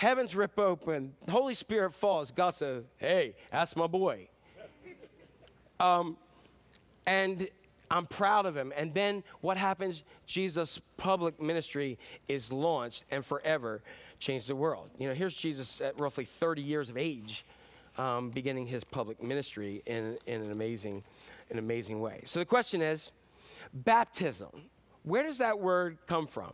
[0.01, 2.31] heavens rip open, Holy Spirit falls.
[2.31, 4.29] God says, Hey, that's my boy.
[5.79, 6.17] Um,
[7.07, 7.49] and
[7.91, 8.73] I'm proud of him.
[8.77, 10.03] And then what happens?
[10.27, 11.99] Jesus' public ministry
[12.29, 13.83] is launched and forever
[14.19, 14.91] changed the world.
[14.99, 17.45] You know, here's Jesus at roughly 30 years of age,
[17.99, 21.03] um, beginning his public ministry in, in an amazing,
[21.51, 22.23] an amazing way.
[22.25, 23.13] So the question is,
[23.73, 24.51] baptism.
[25.03, 26.53] Where does that word come from?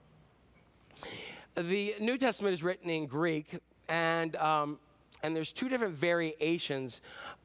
[1.57, 4.79] The New Testament is written in Greek, and um,
[5.23, 7.01] and there's two different variations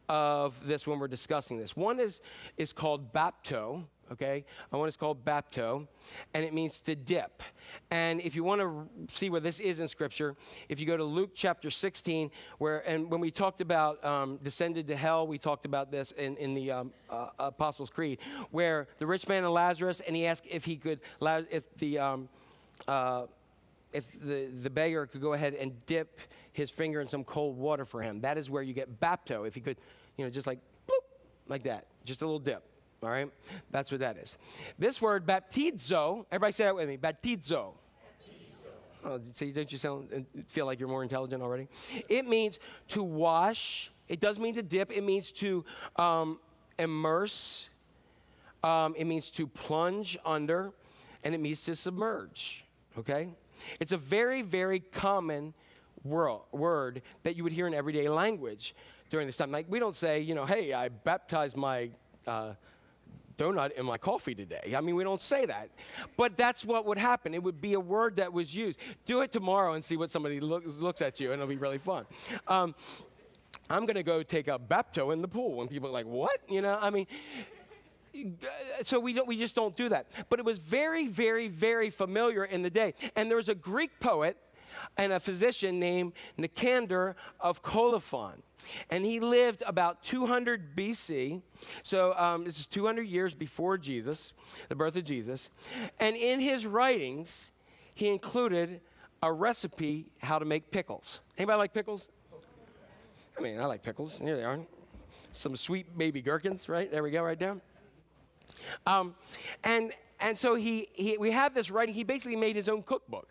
[0.09, 1.77] of this when we're discussing this.
[1.77, 2.19] One is
[2.57, 4.43] is called bapto, okay?
[4.69, 5.87] And one is called bapto,
[6.33, 7.41] and it means to dip.
[7.89, 10.35] And if you want to see where this is in Scripture,
[10.67, 14.89] if you go to Luke chapter 16, where and when we talked about um, descended
[14.89, 19.07] to hell, we talked about this in in the um, uh, Apostles' Creed, where the
[19.07, 22.27] rich man and Lazarus, and he asked if he could, if the um,
[22.89, 23.27] uh,
[23.93, 26.19] if the, the beggar could go ahead and dip
[26.53, 28.21] his finger in some cold water for him.
[28.21, 29.47] That is where you get bapto.
[29.47, 29.77] If he could,
[30.17, 31.03] you know, just like bloop,
[31.47, 32.63] like that, just a little dip.
[33.03, 33.29] All right,
[33.71, 34.37] that's what that is.
[34.77, 36.25] This word baptizo.
[36.31, 36.97] Everybody say that with me.
[36.97, 37.73] Baptizo.
[39.03, 41.67] Oh, see, don't you sound feel like you're more intelligent already?
[42.07, 43.91] It means to wash.
[44.07, 44.91] It does mean to dip.
[44.91, 45.65] It means to
[45.95, 46.39] um,
[46.77, 47.69] immerse.
[48.63, 50.71] Um, it means to plunge under,
[51.23, 52.63] and it means to submerge.
[52.97, 53.29] Okay?
[53.79, 55.53] It's a very, very common
[56.03, 58.75] wor- word that you would hear in everyday language
[59.09, 59.51] during this time.
[59.51, 61.89] Like, we don't say, you know, hey, I baptized my.
[62.25, 62.53] Uh,
[63.37, 64.73] donut in my coffee today.
[64.75, 65.69] I mean, we don't say that.
[66.15, 67.33] But that's what would happen.
[67.33, 68.79] It would be a word that was used.
[69.05, 71.79] Do it tomorrow and see what somebody looks, looks at you, and it'll be really
[71.79, 72.05] fun.
[72.47, 72.75] Um,
[73.69, 75.61] I'm going to go take a bapto in the pool.
[75.61, 76.37] And people are like, what?
[76.49, 77.07] You know, I mean,
[78.81, 80.07] so we don't we just don't do that.
[80.29, 82.93] But it was very very very familiar in the day.
[83.15, 84.37] And there was a greek poet
[84.97, 88.41] and a physician named nicander of colophon.
[88.89, 91.41] And he lived about 200 bc
[91.83, 94.33] so um, this is 200 years before jesus
[94.69, 95.49] the birth of jesus.
[95.99, 97.51] And in his writings
[97.95, 98.81] he included
[99.23, 101.21] a recipe how to make pickles.
[101.37, 102.09] Anybody like pickles?
[103.37, 104.17] I mean i like pickles.
[104.17, 104.59] Here they are.
[105.31, 106.91] Some sweet baby gherkins right?
[106.91, 107.57] There we go right there
[108.85, 109.15] um,
[109.63, 111.95] and, and so he, he, we have this writing.
[111.95, 113.29] He basically made his own cookbook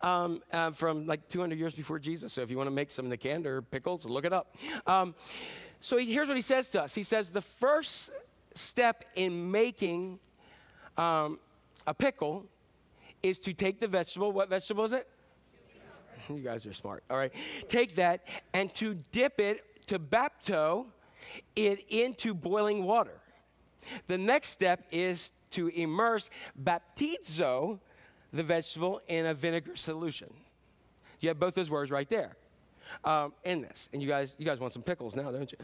[0.00, 2.32] um, uh, from like 200 years before Jesus.
[2.32, 4.56] So if you want to make some Nicander pickles, look it up.
[4.86, 5.14] Um,
[5.80, 8.10] so he, here's what he says to us He says, The first
[8.54, 10.18] step in making
[10.96, 11.38] um,
[11.86, 12.46] a pickle
[13.22, 14.32] is to take the vegetable.
[14.32, 15.08] What vegetable is it?
[16.28, 17.04] You guys are smart.
[17.10, 17.32] All right.
[17.68, 20.86] Take that and to dip it, to bapto
[21.54, 23.20] it into boiling water.
[24.06, 26.30] The next step is to immerse
[26.60, 27.78] baptizo,
[28.32, 30.32] the vegetable, in a vinegar solution.
[31.20, 32.36] You have both those words right there
[33.04, 33.88] um, in this.
[33.92, 35.58] And you guys, you guys want some pickles now, don't you?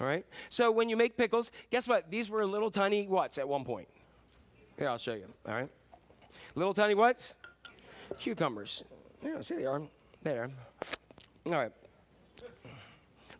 [0.00, 0.24] All right.
[0.48, 2.10] So when you make pickles, guess what?
[2.10, 3.88] These were little tiny whats at one point.
[4.78, 5.26] Here, I'll show you.
[5.46, 5.68] All right.
[6.54, 7.34] Little tiny whats?
[8.18, 8.84] Cucumbers.
[9.24, 9.82] Yeah, see they are.
[10.22, 10.50] There.
[11.46, 11.72] All right.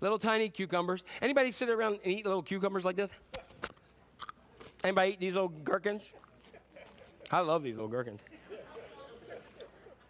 [0.00, 1.02] Little tiny cucumbers.
[1.22, 3.10] Anybody sit around and eat little cucumbers like this?
[4.84, 6.10] Anybody eat these little gherkins?
[7.30, 8.20] I love these little gherkins.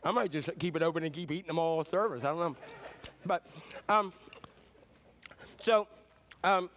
[0.02, 2.24] I might just keep it open and keep eating them all service.
[2.24, 2.56] I don't know.
[3.24, 3.46] But,
[3.88, 4.12] um,
[5.60, 5.86] so,
[6.42, 6.68] um,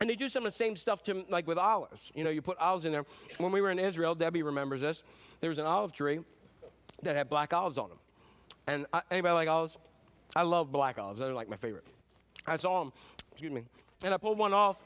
[0.00, 2.10] and they do some of the same stuff to, like with olives.
[2.14, 3.04] You know, you put olives in there.
[3.38, 5.02] When we were in Israel, Debbie remembers this.
[5.40, 6.20] There was an olive tree
[7.02, 7.98] that had black olives on them.
[8.66, 9.76] And I, anybody like olives?
[10.36, 11.20] I love black olives.
[11.20, 11.84] They're like my favorite.
[12.46, 12.92] I saw them,
[13.32, 13.64] excuse me,
[14.02, 14.76] and I pulled one off.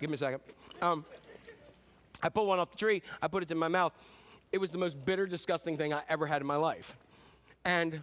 [0.00, 0.40] Give me a second.
[0.82, 1.04] Um,
[2.24, 3.92] I pulled one off the tree, I put it in my mouth.
[4.50, 6.96] It was the most bitter, disgusting thing I ever had in my life.
[7.64, 8.02] And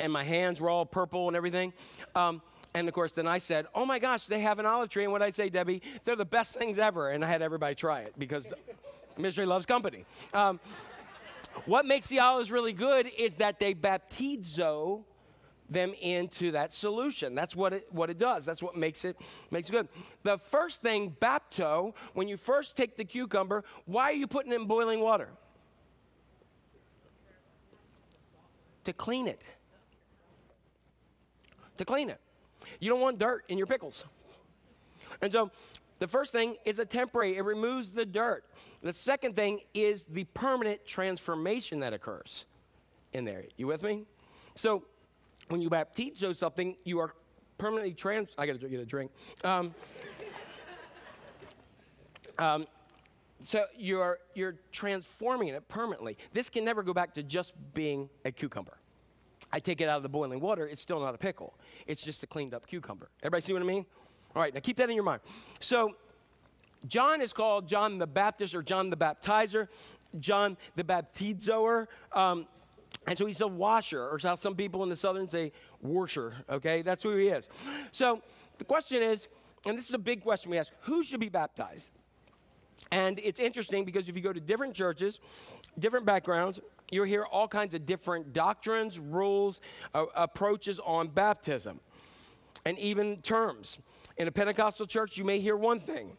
[0.00, 1.72] and my hands were all purple and everything.
[2.14, 2.42] Um,
[2.74, 5.12] and of course, then I said, "Oh my gosh, they have an olive tree." And
[5.12, 7.10] what I say, Debbie, they're the best things ever.
[7.10, 8.52] And I had everybody try it because
[9.18, 10.04] misery loves company.
[10.34, 10.58] Um,
[11.66, 15.04] what makes the olives really good is that they baptizo
[15.68, 17.34] them into that solution.
[17.34, 18.44] That's what it what it does.
[18.44, 19.16] That's what makes it
[19.50, 19.88] makes it good.
[20.22, 24.56] The first thing, bapto, when you first take the cucumber, why are you putting it
[24.56, 25.28] in boiling water?
[28.84, 29.42] To clean it.
[31.78, 32.20] To clean it.
[32.80, 34.04] You don't want dirt in your pickles.
[35.20, 35.50] And so
[35.98, 38.44] the first thing is a temporary, it removes the dirt.
[38.82, 42.44] The second thing is the permanent transformation that occurs
[43.12, 43.44] in there.
[43.56, 44.04] You with me?
[44.54, 44.84] So
[45.48, 47.12] when you baptizo something, you are
[47.58, 48.34] permanently trans.
[48.38, 49.10] I got to get a drink.
[49.44, 49.74] Um,
[52.38, 52.66] um,
[53.40, 56.16] so you're you're transforming it permanently.
[56.32, 58.78] This can never go back to just being a cucumber.
[59.52, 61.54] I take it out of the boiling water, it's still not a pickle.
[61.86, 63.10] It's just a cleaned up cucumber.
[63.22, 63.84] Everybody see what I mean?
[64.34, 65.20] All right, now keep that in your mind.
[65.60, 65.94] So
[66.88, 69.68] John is called John the Baptist or John the Baptizer,
[70.18, 71.86] John the Baptizoer.
[72.12, 72.46] Um,
[73.06, 76.82] and so he's a washer, or how some people in the southern say, washer, okay?
[76.82, 77.48] That's who he is.
[77.90, 78.22] So
[78.58, 79.28] the question is,
[79.66, 81.90] and this is a big question we ask who should be baptized?
[82.90, 85.20] And it's interesting because if you go to different churches,
[85.78, 89.60] different backgrounds, you'll hear all kinds of different doctrines, rules,
[89.94, 91.80] uh, approaches on baptism,
[92.66, 93.78] and even terms.
[94.16, 96.16] In a Pentecostal church, you may hear one thing.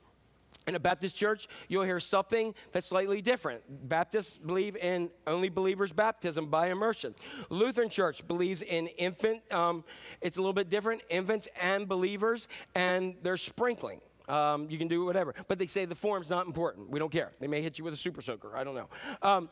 [0.66, 3.62] In a Baptist church, you'll hear something that's slightly different.
[3.90, 7.16] Baptists believe in only believers' baptism by immersion.
[7.50, 9.84] Lutheran church believes in infant, um,
[10.22, 14.00] it's a little bit different, infants and believers, and they're sprinkling.
[14.30, 15.36] Um, you can do whatever.
[15.50, 16.90] But they say the form's not important.
[16.90, 17.34] We don't care.
[17.42, 18.56] They may hit you with a super soaker.
[18.56, 18.88] I don't know.
[19.22, 19.50] Um,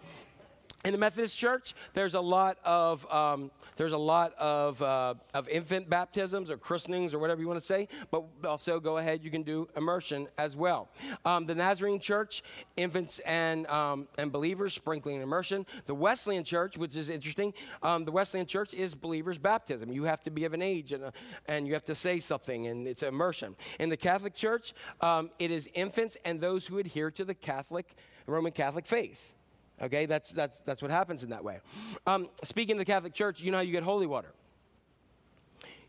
[0.84, 5.48] in the Methodist Church, there's a lot of um, there's a lot of uh, of
[5.48, 9.30] infant baptisms or christenings or whatever you want to say, but also go ahead, you
[9.30, 10.90] can do immersion as well.
[11.24, 12.44] Um, the Nazarene Church,
[12.78, 15.66] infants and um, and believers sprinkling and immersion.
[15.86, 17.54] The Wesleyan Church, which is interesting,
[17.84, 19.92] um, the Wesleyan Church is believers baptism.
[19.92, 21.12] You have to be of an age and uh,
[21.48, 23.56] and you have to say something, and it's immersion.
[23.80, 27.96] In the Catholic Church, um, it is infants and those who adhere to the Catholic
[28.26, 29.36] Roman Catholic faith.
[29.82, 31.60] Okay, that's, that's, that's what happens in that way.
[32.06, 34.32] Um, speaking of the Catholic Church, you know how you get holy water.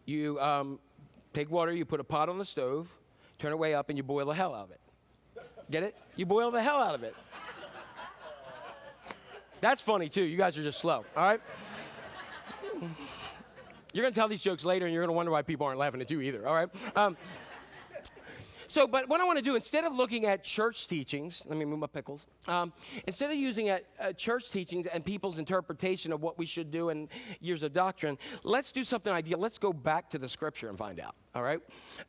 [0.06, 0.78] You um,
[1.32, 2.88] take water, you put a pot on the stove,
[3.38, 4.80] turn it way up, and you boil the hell out of it.
[5.70, 5.96] Get it?
[6.16, 7.14] You boil the hell out of it.
[9.60, 10.24] That's funny too.
[10.24, 11.40] You guys are just slow, all right?
[13.92, 16.10] You're gonna tell these jokes later, and you're gonna wonder why people aren't laughing at
[16.10, 16.68] you either, all right?
[16.96, 17.16] Um,
[18.72, 21.66] so, but what I want to do, instead of looking at church teachings, let me
[21.66, 22.26] move my pickles.
[22.48, 22.72] Um,
[23.06, 26.88] instead of using at, uh, church teachings and people's interpretation of what we should do
[26.88, 27.08] and
[27.40, 29.38] years of doctrine, let's do something ideal.
[29.38, 31.60] Let's go back to the scripture and find out, all right?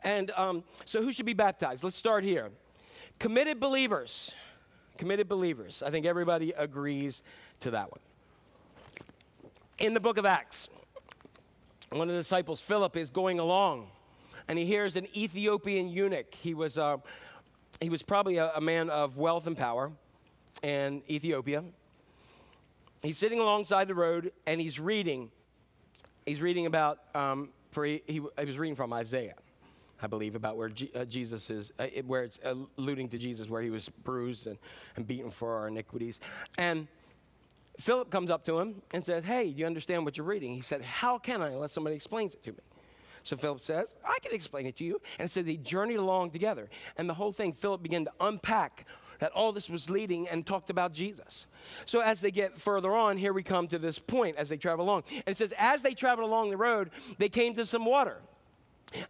[0.05, 1.83] And um, so, who should be baptized?
[1.83, 2.49] Let's start here.
[3.19, 4.33] Committed believers.
[4.97, 5.83] Committed believers.
[5.85, 7.23] I think everybody agrees
[7.59, 7.99] to that one.
[9.79, 10.69] In the book of Acts,
[11.89, 13.87] one of the disciples, Philip, is going along
[14.47, 16.33] and he hears an Ethiopian eunuch.
[16.33, 16.97] He was, uh,
[17.81, 19.91] he was probably a, a man of wealth and power
[20.61, 21.63] in Ethiopia.
[23.01, 25.31] He's sitting alongside the road and he's reading.
[26.25, 29.35] He's reading about, um, for he, he, he was reading from Isaiah.
[30.01, 33.61] I believe, about where G, uh, Jesus is, uh, where it's alluding to Jesus, where
[33.61, 34.57] he was bruised and,
[34.97, 36.19] and beaten for our iniquities.
[36.57, 36.89] And
[37.79, 40.51] Philip comes up to him and says, Hey, do you understand what you're reading?
[40.53, 42.57] He said, How can I unless somebody explains it to me?
[43.23, 45.01] So Philip says, I can explain it to you.
[45.17, 46.69] And so they journeyed along together.
[46.97, 48.85] And the whole thing, Philip began to unpack
[49.19, 51.45] that all this was leading and talked about Jesus.
[51.85, 54.83] So as they get further on, here we come to this point as they travel
[54.83, 55.03] along.
[55.11, 58.17] And it says, as they traveled along the road, they came to some water.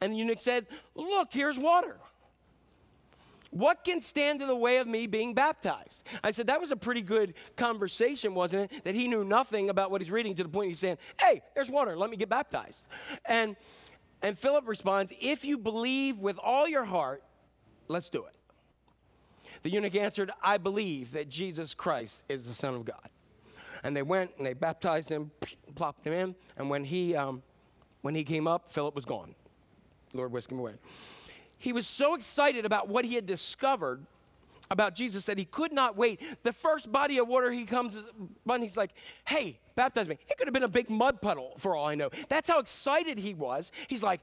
[0.01, 1.97] And the eunuch said, Look, here's water.
[3.49, 6.03] What can stand in the way of me being baptized?
[6.23, 8.83] I said, that was a pretty good conversation, wasn't it?
[8.83, 11.69] That he knew nothing about what he's reading to the point he's saying, Hey, there's
[11.69, 12.83] water, let me get baptized.
[13.25, 13.55] And
[14.23, 17.21] and Philip responds, If you believe with all your heart,
[17.89, 18.33] let's do it.
[19.61, 23.09] The eunuch answered, I believe that Jesus Christ is the Son of God.
[23.83, 25.31] And they went and they baptized him,
[25.75, 27.43] plopped him in, and when he, um,
[28.01, 29.35] when he came up, Philip was gone.
[30.13, 30.73] Lord whisked him away.
[31.57, 34.05] He was so excited about what he had discovered
[34.71, 36.21] about Jesus that he could not wait.
[36.43, 37.97] The first body of water he comes
[38.45, 38.91] upon, he's like,
[39.25, 40.17] hey, baptize me.
[40.29, 42.09] It could have been a big mud puddle for all I know.
[42.29, 43.71] That's how excited he was.
[43.87, 44.21] He's like,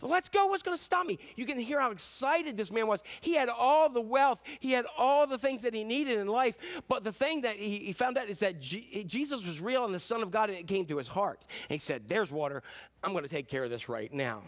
[0.00, 0.46] Let's go.
[0.46, 1.18] What's going to stop me?
[1.34, 3.02] You can hear how excited this man was.
[3.20, 6.56] He had all the wealth, he had all the things that he needed in life.
[6.86, 9.94] But the thing that he, he found out is that G- Jesus was real and
[9.94, 11.40] the Son of God, and it came to his heart.
[11.68, 12.62] And he said, There's water.
[13.02, 14.42] I'm going to take care of this right now.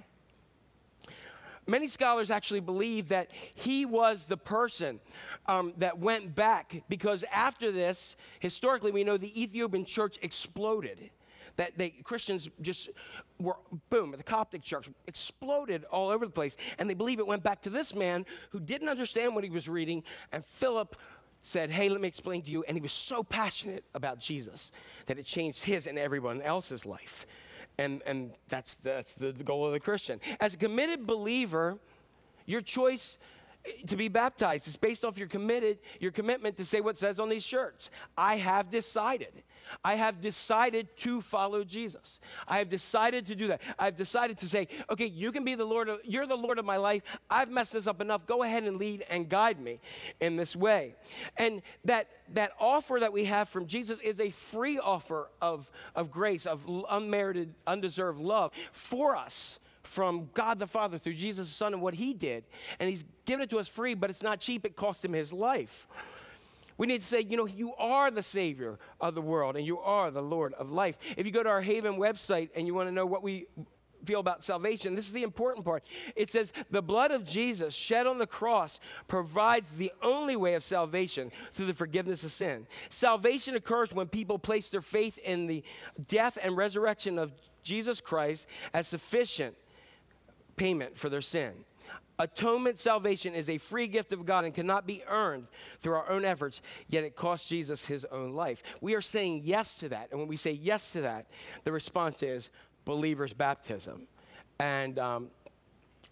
[1.67, 5.01] Many scholars actually believe that he was the person
[5.47, 11.11] um, that went back because after this, historically, we know the Ethiopian church exploded.
[11.57, 12.91] That they Christians just
[13.39, 13.57] were
[13.91, 17.61] boom, the Coptic church exploded all over the place, and they believe it went back
[17.63, 20.03] to this man who didn't understand what he was reading,
[20.33, 20.97] and Philip
[21.43, 22.65] said, Hey, let me explain to you.
[22.65, 24.73] And he was so passionate about Jesus
[25.07, 27.27] that it changed his and everyone else's life.
[27.81, 30.20] And, and that's, that's the, the goal of the Christian.
[30.39, 31.78] As a committed believer,
[32.45, 33.16] your choice
[33.87, 34.67] to be baptized.
[34.67, 37.91] It's based off your committed your commitment to say what says on these shirts.
[38.17, 39.43] I have decided.
[39.85, 42.19] I have decided to follow jesus.
[42.49, 43.61] I have decided to do that.
[43.79, 46.65] I've decided to say okay you can be the lord of you're the lord of
[46.65, 47.03] my life.
[47.29, 48.27] I've messed this up enough.
[48.27, 49.81] Go ahead and lead and guide me
[50.21, 50.95] in this way.
[51.37, 56.11] And that that offer that we have from jesus is a free offer of of
[56.11, 59.59] grace of unmerited undeserved love for us
[59.91, 62.45] from God the Father through Jesus the Son and what He did.
[62.78, 64.64] And He's given it to us free, but it's not cheap.
[64.64, 65.88] It cost Him His life.
[66.78, 69.80] We need to say, you know, you are the Savior of the world and you
[69.80, 70.97] are the Lord of life.
[71.16, 73.47] If you go to our Haven website and you want to know what we
[74.07, 75.84] feel about salvation, this is the important part.
[76.16, 80.64] It says, the blood of Jesus shed on the cross provides the only way of
[80.64, 82.66] salvation through the forgiveness of sin.
[82.88, 85.62] Salvation occurs when people place their faith in the
[86.07, 87.32] death and resurrection of
[87.62, 89.55] Jesus Christ as sufficient
[90.61, 91.53] payment for their sin.
[92.19, 95.49] Atonement salvation is a free gift of God and cannot be earned
[95.79, 98.63] through our own efforts, yet it cost Jesus his own life.
[98.83, 100.09] We are saying yes to that.
[100.11, 101.29] And when we say yes to that,
[101.65, 102.51] the response is
[102.85, 104.07] believer's baptism.
[104.59, 105.31] And, um,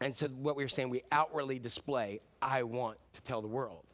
[0.01, 3.85] and so what we are saying, we outwardly display, I want to tell the world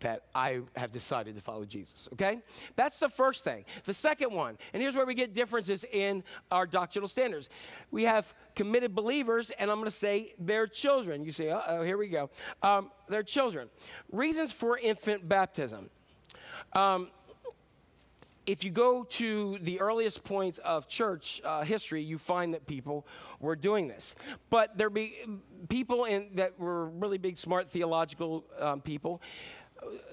[0.00, 2.08] that I have decided to follow Jesus.
[2.12, 2.40] Okay?
[2.74, 3.64] That's the first thing.
[3.84, 7.48] The second one, and here's where we get differences in our doctrinal standards.
[7.90, 11.24] We have committed believers, and I'm to say they're children.
[11.24, 12.30] You say, oh, here we go.
[12.62, 13.68] Um, they're children.
[14.10, 15.90] Reasons for infant baptism.
[16.72, 17.10] Um,
[18.46, 23.06] if you go to the earliest points of church uh, history, you find that people
[23.40, 24.14] were doing this.
[24.50, 25.16] But there be
[25.68, 29.20] people in, that were really big, smart theological um, people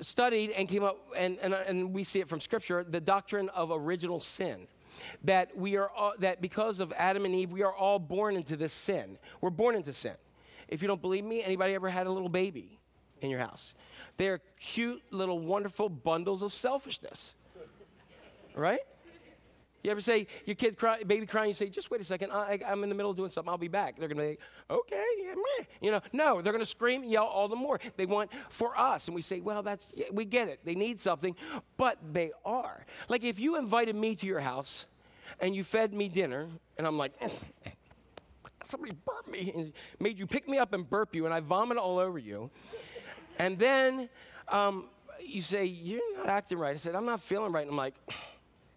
[0.01, 3.71] studied and came up, and, and, and we see it from Scripture, the doctrine of
[3.71, 4.67] original sin.
[5.23, 8.55] That we are all, that because of Adam and Eve, we are all born into
[8.55, 9.17] this sin.
[9.41, 10.13] We're born into sin.
[10.67, 12.79] If you don't believe me, anybody ever had a little baby
[13.21, 13.73] in your house?
[14.17, 17.33] They're cute little wonderful bundles of selfishness.
[18.55, 18.81] Right?
[19.83, 21.49] You ever say your kid cry, baby crying?
[21.49, 22.31] You say, "Just wait a second.
[22.31, 23.51] I, am in the middle of doing something.
[23.51, 24.39] I'll be back." They're gonna be, like,
[24.71, 27.81] "Okay, yeah, meh." you know." No, they're gonna scream, and yell all the more.
[27.97, 30.61] They want for us, and we say, "Well, that's yeah, we get it.
[30.63, 31.35] They need something,
[31.75, 34.85] but they are like if you invited me to your house,
[35.41, 37.13] and you fed me dinner, and I'm like.
[38.65, 41.77] Somebody burped me and made you pick me up and burp you, and I vomit
[41.77, 42.49] all over you.
[43.37, 44.07] And then
[44.47, 44.85] um,
[45.19, 46.73] you say, You're not acting right.
[46.73, 47.63] I said, I'm not feeling right.
[47.63, 47.95] And I'm like,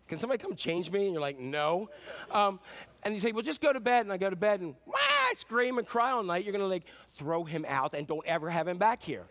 [0.08, 1.04] can somebody come change me?
[1.04, 1.90] And you're like, no.
[2.30, 2.60] Um,
[3.02, 4.06] and you say, well, just go to bed.
[4.06, 6.44] And I go to bed and wah, I scream and cry all night.
[6.44, 6.84] You're going to like
[7.14, 9.24] throw him out and don't ever have him back here.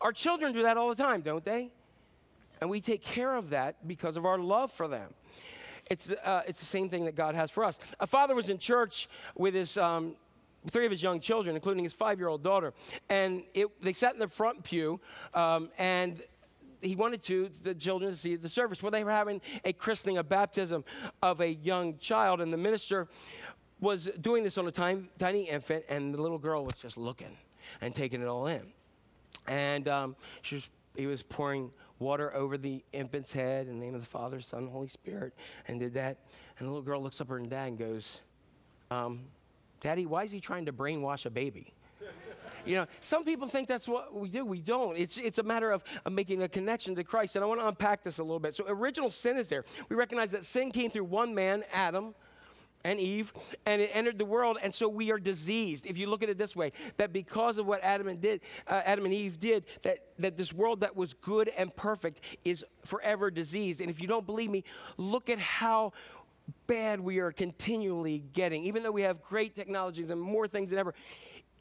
[0.00, 1.70] Our children do that all the time, don't they?
[2.60, 5.14] And we take care of that because of our love for them.
[5.90, 7.78] It's, uh, it's the same thing that God has for us.
[8.00, 10.16] A father was in church with his um,
[10.68, 12.74] three of his young children, including his five year old daughter.
[13.08, 15.00] And it, they sat in the front pew,
[15.34, 16.22] um, and
[16.80, 18.82] he wanted to the children to see the service.
[18.82, 20.84] Well, they were having a christening, a baptism
[21.22, 23.08] of a young child, and the minister
[23.80, 27.36] was doing this on a tiny, tiny infant, and the little girl was just looking
[27.80, 28.62] and taking it all in.
[29.46, 33.94] And um, she was, he was pouring water over the infant's head in the name
[33.94, 35.34] of the Father, Son, and Holy Spirit,
[35.66, 36.18] and did that.
[36.58, 38.20] And the little girl looks up at her dad and goes,
[38.90, 39.24] um,
[39.80, 41.72] Daddy, why is he trying to brainwash a baby?
[42.68, 44.44] You know, some people think that's what we do.
[44.44, 44.96] We don't.
[44.96, 47.36] It's, it's a matter of, making a connection to Christ.
[47.36, 48.54] And I want to unpack this a little bit.
[48.54, 49.64] So, original sin is there.
[49.88, 52.14] We recognize that sin came through one man, Adam,
[52.84, 53.32] and Eve,
[53.66, 55.84] and it entered the world, and so we are diseased.
[55.86, 58.82] If you look at it this way, that because of what Adam and did, uh,
[58.84, 63.30] Adam and Eve did, that that this world that was good and perfect is forever
[63.30, 63.80] diseased.
[63.80, 64.64] And if you don't believe me,
[64.96, 65.92] look at how
[66.66, 68.64] bad we are continually getting.
[68.64, 70.94] Even though we have great technologies and more things than ever,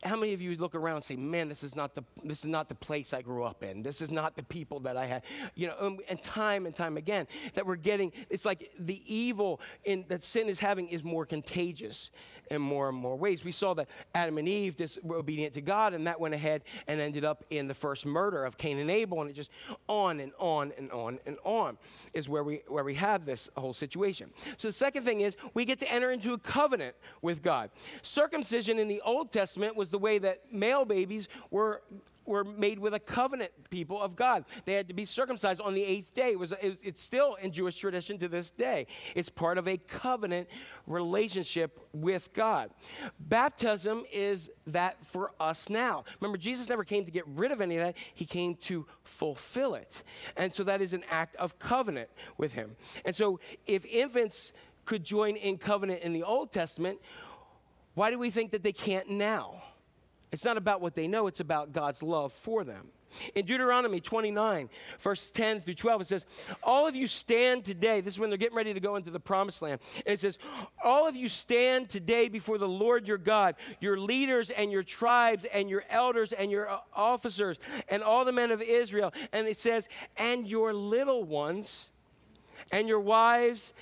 [0.04, 2.48] how many of you look around and say, "Man, this is not the this is
[2.48, 3.82] not the place I grew up in.
[3.84, 5.24] This is not the people that I had."
[5.56, 8.12] You know, um, and time and time again that we're getting.
[8.30, 12.12] It's like the evil in that sin is having is more contagious
[12.52, 13.43] in more and more ways.
[13.43, 16.64] We saw that Adam and Eve dis- were obedient to God, and that went ahead
[16.88, 19.52] and ended up in the first murder of Cain and Abel, and it just
[19.88, 21.78] on and on and on and on
[22.14, 24.30] is where we where we have this whole situation.
[24.58, 27.72] So the second thing is we get to enter into a covenant with God.
[28.04, 31.82] Circumcision in the Old Testament was was the way that male babies were
[32.28, 34.46] were made with a covenant people of God.
[34.66, 36.32] They had to be circumcised on the eighth day.
[36.32, 38.88] It was, it- it's still in Jewish tradition to this day.
[39.16, 40.48] It's part of a covenant
[40.86, 42.70] relationship with God.
[43.20, 46.04] Baptism is that for us now.
[46.20, 49.76] Remember, Jesus never came to get rid of any of that, He came to fulfill
[49.76, 50.04] it.
[50.36, 52.76] And so that is an act of covenant with Him.
[53.06, 54.54] And so if infants
[54.86, 57.00] could join in covenant in the Old Testament,
[57.94, 59.62] why do we think that they can't now?
[60.32, 62.90] It's not about what they know, it's about God's love for them.
[63.36, 64.70] In Deuteronomy 29,
[65.00, 66.26] verse 10 through 12, it says,
[66.62, 68.02] All of you stand today.
[68.02, 69.80] This is when they're getting ready to go into the promised land.
[70.06, 70.38] And it says,
[70.84, 75.46] All of you stand today before the Lord your God, your leaders and your tribes
[75.46, 77.58] and your elders and your uh, officers
[77.88, 79.14] and all the men of Israel.
[79.32, 81.92] And it says, And your little ones
[82.72, 83.74] and your wives,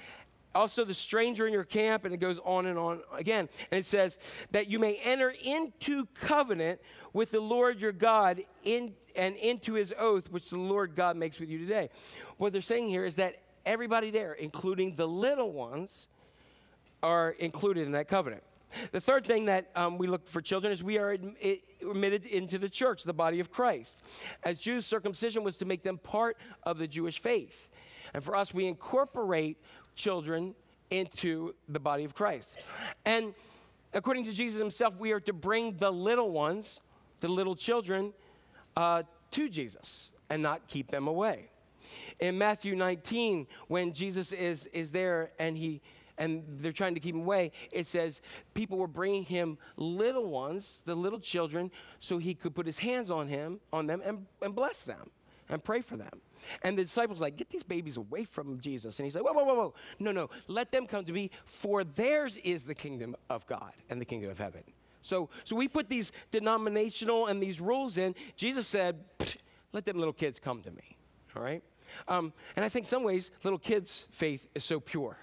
[0.55, 3.49] also the stranger in your camp, and it goes on and on again.
[3.69, 4.17] And it says
[4.51, 6.79] that you may enter into covenant
[7.13, 11.39] with the Lord your God in and into his oath, which the Lord God makes
[11.39, 11.89] with you today.
[12.37, 13.35] What they're saying here is that
[13.65, 16.07] everybody there, including the little ones,
[17.03, 18.43] are included in that covenant.
[18.91, 21.11] The third thing that um, we look for children is we are
[21.81, 24.01] admitted into the church, the body of Christ.
[24.43, 27.69] As Jews, circumcision was to make them part of the Jewish faith.
[28.13, 29.57] And for us, we incorporate
[29.95, 30.55] children
[30.89, 32.63] into the body of Christ.
[33.05, 33.33] And
[33.93, 36.81] according to Jesus himself, we are to bring the little ones,
[37.19, 38.13] the little children,
[38.75, 41.49] uh, to Jesus and not keep them away.
[42.19, 45.81] In Matthew 19, when Jesus is, is there and he
[46.17, 48.21] and they're trying to keep him away, it says
[48.53, 51.69] people were bringing him little ones, the little children,
[51.99, 55.09] so he could put his hands on him, on them, and, and bless them
[55.49, 56.21] and pray for them.
[56.63, 58.99] And the disciples like, get these babies away from Jesus.
[58.99, 59.73] And he's like, whoa, whoa, whoa, whoa.
[59.99, 63.99] No, no, let them come to me, for theirs is the kingdom of God and
[63.99, 64.63] the kingdom of heaven.
[65.01, 68.15] So, so we put these denominational and these rules in.
[68.35, 69.03] Jesus said,
[69.71, 70.97] let them little kids come to me.
[71.35, 71.61] All right?
[72.07, 75.17] Um, and I think some ways, little kids' faith is so pure.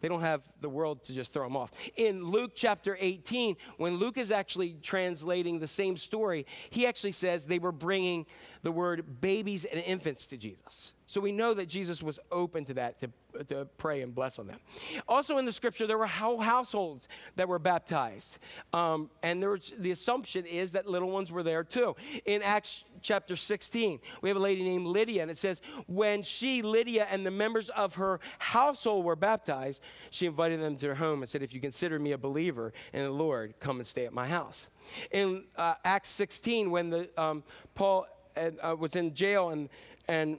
[0.00, 1.72] They don't have the world to just throw them off.
[1.96, 7.46] In Luke chapter 18, when Luke is actually translating the same story, he actually says
[7.46, 8.26] they were bringing
[8.62, 10.92] the word babies and infants to Jesus.
[11.08, 14.48] So we know that Jesus was open to that, to, to pray and bless on
[14.48, 14.58] them.
[15.06, 18.38] Also in the scripture, there were whole households that were baptized.
[18.72, 21.94] Um, and was, the assumption is that little ones were there too.
[22.24, 26.60] In Acts chapter 16, we have a lady named Lydia, and it says, When she,
[26.60, 29.80] Lydia, and the members of her household were baptized,
[30.10, 33.04] she invited them to her home and said, If you consider me a believer in
[33.04, 34.70] the Lord, come and stay at my house.
[35.12, 37.44] In uh, Acts 16, when the, um,
[37.76, 39.68] Paul uh, was in jail and,
[40.08, 40.38] and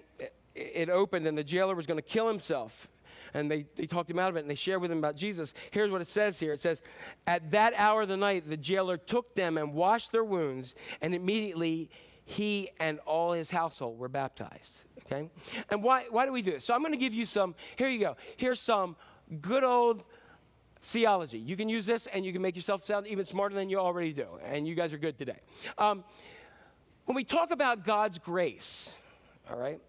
[0.57, 2.87] it- opened and the jailer was going to kill himself.
[3.33, 5.53] And they, they talked him out of it and they shared with him about Jesus.
[5.71, 6.81] Here's what it says here it says,
[7.25, 11.13] At that hour of the night, the jailer took them and washed their wounds, and
[11.13, 11.89] immediately
[12.23, 14.83] he and all his household were baptized.
[15.05, 15.29] Okay?
[15.69, 16.65] And why, why do we do this?
[16.65, 18.17] So I'm going to give you some, here you go.
[18.35, 18.95] Here's some
[19.41, 20.03] good old
[20.81, 21.37] theology.
[21.37, 24.13] You can use this and you can make yourself sound even smarter than you already
[24.13, 24.27] do.
[24.43, 25.39] And you guys are good today.
[25.77, 26.03] Um,
[27.05, 28.93] when we talk about God's grace,
[29.49, 29.79] all right,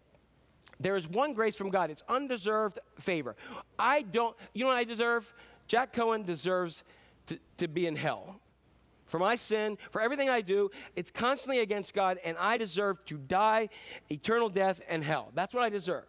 [0.81, 1.91] there is one grace from God.
[1.91, 3.37] It's undeserved favor.
[3.79, 5.33] I don't, you know what I deserve?
[5.67, 6.85] Jack Cohen deserves
[7.27, 8.41] to, to be in hell.
[9.07, 13.17] For my sin, for everything I do, it's constantly against God, and I deserve to
[13.17, 13.71] die
[14.11, 15.31] eternal death and hell.
[15.35, 16.05] That's what I deserve.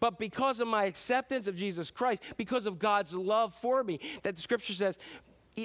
[0.00, 4.36] But because of my acceptance of Jesus Christ, because of God's love for me, that
[4.36, 4.98] the scripture says,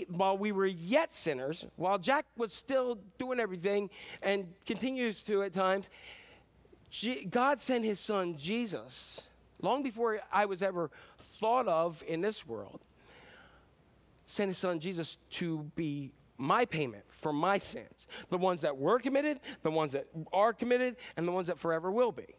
[0.09, 3.89] while we were yet sinners, while Jack was still doing everything
[4.21, 5.89] and continues to at times,
[7.29, 9.23] God sent his son Jesus
[9.61, 12.81] long before I was ever thought of in this world.
[14.27, 18.99] Sent his son Jesus to be my payment for my sins the ones that were
[18.99, 22.35] committed, the ones that are committed, and the ones that forever will be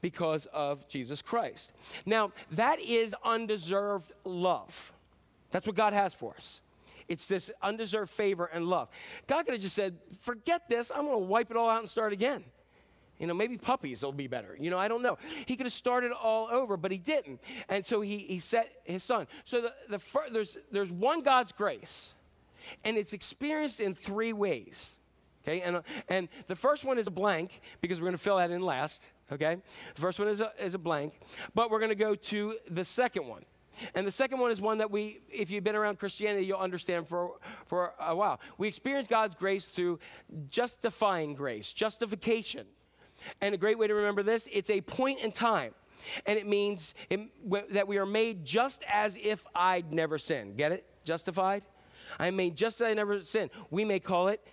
[0.00, 1.72] because of Jesus Christ.
[2.06, 4.92] Now, that is undeserved love.
[5.50, 6.60] That's what God has for us.
[7.08, 8.88] It's this undeserved favor and love.
[9.26, 11.88] God could have just said, forget this, I'm going to wipe it all out and
[11.88, 12.44] start again.
[13.20, 14.56] You know, maybe puppies will be better.
[14.58, 15.18] You know, I don't know.
[15.44, 17.40] He could have started all over, but he didn't.
[17.68, 19.26] And so he, he set his son.
[19.44, 22.14] So the, the fir- there's, there's one God's grace,
[22.82, 24.98] and it's experienced in three ways.
[25.44, 28.38] Okay, and, uh, and the first one is a blank because we're going to fill
[28.38, 29.06] that in last.
[29.30, 29.58] Okay,
[29.94, 31.20] the first one is a, is a blank,
[31.54, 33.44] but we're going to go to the second one.
[33.94, 37.06] And the second one is one that we, if you've been around Christianity, you'll understand
[37.08, 38.40] for, for a while.
[38.58, 40.00] We experience God's grace through
[40.50, 42.66] justifying grace, justification.
[43.40, 45.74] And a great way to remember this it's a point in time.
[46.26, 47.20] And it means it,
[47.72, 50.56] that we are made just as if I'd never sinned.
[50.56, 50.86] Get it?
[51.04, 51.62] Justified?
[52.18, 53.50] I made just as I never sinned.
[53.70, 54.44] We may call it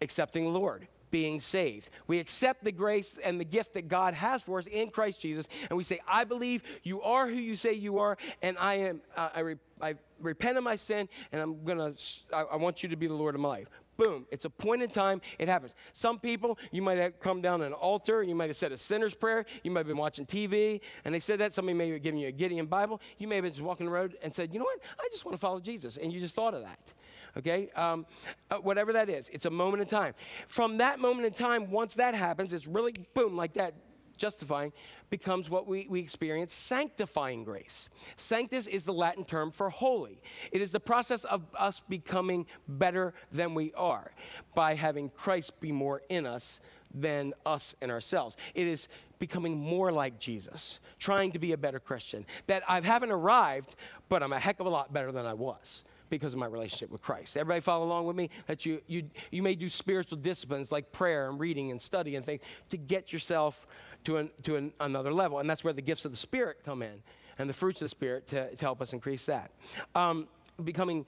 [0.00, 1.90] accepting the Lord, being saved.
[2.06, 5.48] We accept the grace and the gift that God has for us in Christ Jesus,
[5.68, 9.00] and we say, I believe you are who you say you are, and I am,
[9.16, 11.94] uh, I, re- I repent of my sin, and I'm gonna,
[12.32, 13.68] I want you to be the Lord of my life.
[13.96, 14.26] Boom.
[14.30, 15.20] It's a point in time.
[15.38, 15.74] It happens.
[15.92, 18.22] Some people, you might have come down an altar.
[18.22, 19.46] You might have said a sinner's prayer.
[19.62, 21.54] You might have been watching TV and they said that.
[21.54, 23.00] Somebody may have given you a Gideon Bible.
[23.18, 24.80] You may have been just walking the road and said, you know what?
[24.98, 25.96] I just want to follow Jesus.
[25.96, 26.92] And you just thought of that.
[27.36, 27.70] Okay?
[27.74, 28.06] Um,
[28.50, 30.14] uh, whatever that is, it's a moment in time.
[30.46, 33.74] From that moment in time, once that happens, it's really boom, like that
[34.16, 34.72] justifying
[35.10, 37.88] becomes what we, we experience sanctifying grace.
[38.16, 40.20] Sanctus is the Latin term for holy.
[40.52, 44.12] It is the process of us becoming better than we are
[44.54, 46.60] by having Christ be more in us
[46.94, 48.36] than us in ourselves.
[48.54, 48.88] It is
[49.18, 52.26] becoming more like Jesus, trying to be a better Christian.
[52.46, 53.76] That I haven't arrived,
[54.08, 56.90] but I'm a heck of a lot better than I was because of my relationship
[56.90, 57.36] with Christ.
[57.36, 58.30] Everybody follow along with me?
[58.46, 62.24] That you, you, you may do spiritual disciplines like prayer and reading and study and
[62.24, 63.66] things to get yourself
[64.06, 65.40] to, an, to an, another level.
[65.40, 67.02] And that's where the gifts of the Spirit come in
[67.38, 69.50] and the fruits of the Spirit to, to help us increase that.
[69.94, 70.28] Um,
[70.62, 71.04] becoming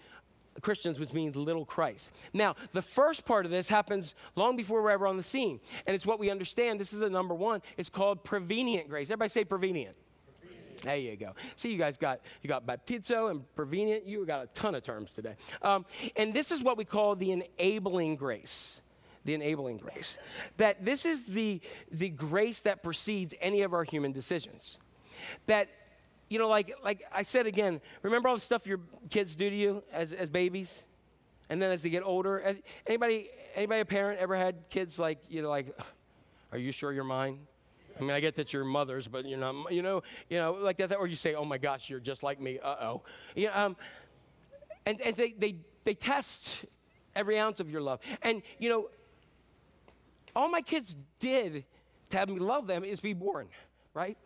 [0.61, 2.13] Christians, which means little Christ.
[2.35, 5.61] Now, the first part of this happens long before we're ever on the scene.
[5.87, 6.81] And it's what we understand.
[6.81, 7.63] This is the number one.
[7.77, 9.11] It's called prevenient grace.
[9.11, 9.95] Everybody say prevenient.
[10.83, 11.35] There you go.
[11.57, 14.07] See, you guys got you got baptizo and prevenient.
[14.07, 15.35] You got a ton of terms today.
[15.61, 15.85] Um,
[16.17, 18.81] and this is what we call the enabling grace.
[19.29, 20.17] The enabling grace.
[20.57, 21.61] That this is the
[21.91, 24.79] the grace that precedes any of our human decisions.
[25.45, 25.69] That
[26.31, 27.83] you know, like like I said again.
[28.01, 30.83] Remember all the stuff your kids do to you as as babies,
[31.51, 32.57] and then as they get older.
[32.87, 35.79] Anybody anybody a parent ever had kids like you know like,
[36.51, 37.41] are you sure you're mine?
[37.99, 40.79] I mean, I get that you're mothers, but you're not, you know, you know, like
[40.79, 43.03] that, or you say, oh my gosh, you're just like me, uh-oh.
[43.35, 43.77] You know, um,
[44.87, 46.65] and, and they, they, they test
[47.17, 47.99] every ounce of your love.
[48.23, 48.89] And, you know,
[50.39, 51.65] all my kids did
[52.11, 53.49] to have me love them is be born,
[53.93, 54.17] right?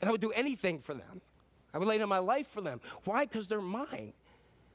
[0.00, 1.20] And I would do anything for them.
[1.74, 2.80] I would lay down my life for them.
[3.04, 3.24] Why?
[3.24, 4.12] Because they're mine.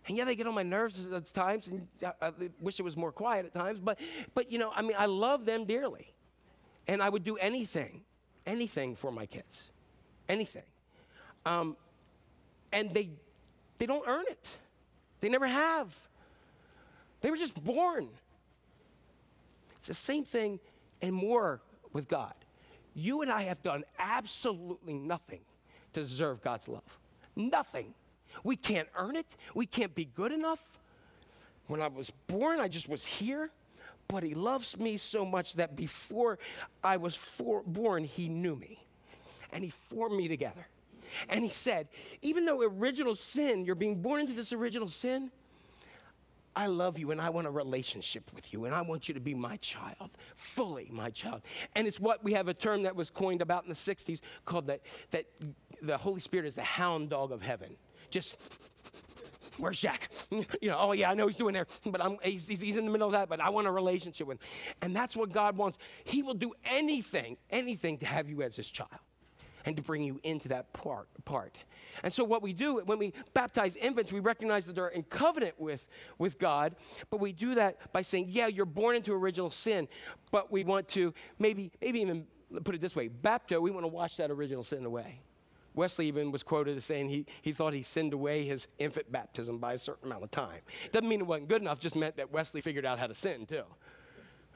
[0.07, 2.97] And yeah, they get on my nerves at times, and I, I wish it was
[2.97, 3.79] more quiet at times.
[3.79, 3.97] But,
[4.33, 6.13] but you know, I mean, I love them dearly,
[6.85, 8.01] and I would do anything,
[8.45, 9.71] anything for my kids,
[10.27, 10.63] anything.
[11.45, 11.77] Um,
[12.73, 13.11] and they,
[13.77, 14.49] they don't earn it.
[15.21, 15.95] They never have.
[17.21, 18.09] They were just born.
[19.81, 20.59] It's the same thing
[21.01, 21.59] and more
[21.91, 22.35] with God.
[22.93, 25.39] You and I have done absolutely nothing
[25.93, 26.99] to deserve God's love.
[27.35, 27.95] Nothing.
[28.43, 29.35] We can't earn it.
[29.55, 30.79] We can't be good enough.
[31.65, 33.49] When I was born, I just was here.
[34.07, 36.37] But He loves me so much that before
[36.83, 38.85] I was for- born, He knew me.
[39.51, 40.67] And He formed me together.
[41.27, 41.87] And He said,
[42.21, 45.31] even though original sin, you're being born into this original sin,
[46.55, 49.19] I love you and I want a relationship with you and I want you to
[49.19, 51.41] be my child, fully my child.
[51.75, 54.67] And it's what we have a term that was coined about in the 60s called
[54.67, 54.81] that,
[55.11, 55.25] that
[55.81, 57.75] the Holy Spirit is the hound dog of heaven.
[58.09, 58.69] Just,
[59.57, 60.11] where's Jack?
[60.61, 62.91] You know, oh yeah, I know he's doing there, but I'm, he's, he's in the
[62.91, 64.49] middle of that, but I want a relationship with him.
[64.81, 65.77] And that's what God wants.
[66.03, 68.99] He will do anything, anything to have you as his child
[69.65, 71.57] and to bring you into that part, part.
[72.03, 75.59] And so what we do when we baptize infants, we recognize that they're in covenant
[75.59, 75.87] with,
[76.17, 76.75] with God,
[77.09, 79.87] but we do that by saying, yeah, you're born into original sin,
[80.31, 82.27] but we want to maybe, maybe even
[82.63, 85.21] put it this way, bapto, we want to wash that original sin away.
[85.73, 89.57] Wesley even was quoted as saying he, he thought he sinned away his infant baptism
[89.57, 90.59] by a certain amount of time.
[90.91, 93.45] Doesn't mean it wasn't good enough, just meant that Wesley figured out how to sin
[93.45, 93.63] too.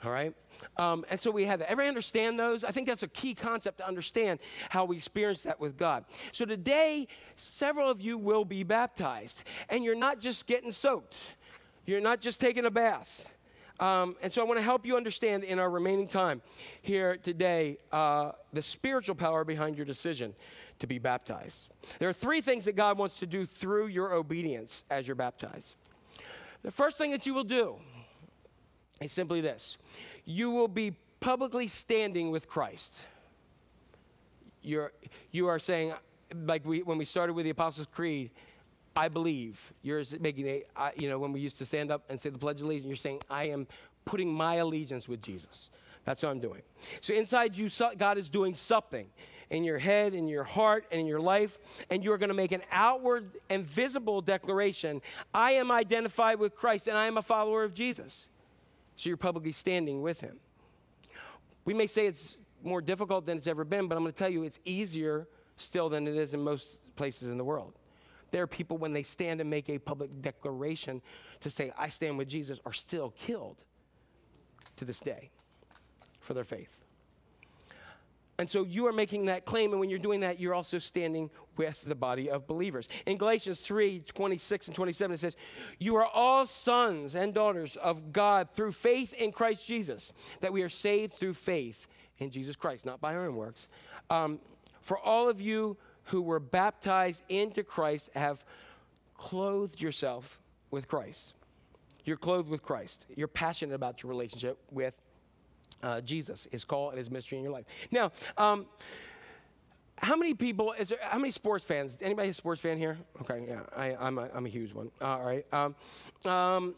[0.06, 0.34] All right?
[0.78, 1.70] Um, and so we have that.
[1.70, 2.64] Everybody understand those?
[2.64, 4.40] I think that's a key concept to understand
[4.70, 6.06] how we experience that with God.
[6.32, 9.44] So today, several of you will be baptized.
[9.70, 11.16] And you're not just getting soaked,
[11.86, 13.32] you're not just taking a bath.
[13.80, 16.42] Um, and so I want to help you understand in our remaining time
[16.82, 20.34] here today uh, the spiritual power behind your decision
[20.80, 21.74] to be baptized.
[22.00, 25.76] There are three things that God wants to do through your obedience as you're baptized.
[26.64, 27.76] The first thing that you will do
[29.02, 29.78] is simply this
[30.26, 33.00] you will be publicly standing with Christ.
[34.62, 34.92] You're,
[35.32, 35.94] you are saying,
[36.46, 38.32] like we, when we started with the Apostles' Creed,
[38.96, 39.74] I believe.
[39.84, 42.40] You're making a, I- you know, when we used to stand up and say the
[42.40, 43.68] Pledge of Allegiance, you're saying, I am
[44.06, 45.70] putting my allegiance with Jesus.
[46.06, 46.62] That's what I'm doing.
[47.02, 49.08] So inside you, God is doing something
[49.50, 52.36] in your head, in your heart, and in your life, and you are going to
[52.36, 55.02] make an outward and visible declaration
[55.34, 58.30] I am identified with Christ and I am a follower of Jesus.
[58.96, 60.40] So you're publicly standing with him.
[61.66, 64.30] We may say it's more difficult than it's ever been, but I'm going to tell
[64.30, 65.28] you it's easier
[65.58, 67.74] still than it is in most places in the world.
[68.32, 71.02] There are people, when they stand and make a public declaration
[71.42, 73.64] to say, I stand with Jesus, are still killed
[74.78, 75.30] to this day
[76.20, 76.85] for their faith.
[78.38, 81.30] And so you are making that claim, and when you're doing that, you're also standing
[81.56, 82.90] with the body of believers.
[83.06, 85.38] In Galatians 3 26 and 27, it says,
[85.80, 90.12] You are all sons and daughters of God through faith in Christ Jesus,
[90.42, 93.70] that we are saved through faith in Jesus Christ, not by our own works.
[94.10, 94.40] Um,
[94.82, 98.46] for all of you who were baptized into Christ have
[99.18, 100.40] clothed yourself
[100.72, 101.34] with Christ.
[102.04, 103.08] You're clothed with Christ.
[103.16, 105.02] You're passionate about your relationship with
[105.84, 107.66] uh, Jesus, his call and his mystery in your life.
[107.92, 108.66] Now, um,
[109.98, 111.98] how many people, is there, how many sports fans?
[112.02, 112.98] Anybody a sports fan here?
[113.22, 114.92] Okay, yeah, I, I'm, a, I'm a huge one.
[115.02, 115.46] All right.
[115.54, 115.76] Um,
[116.32, 116.76] um,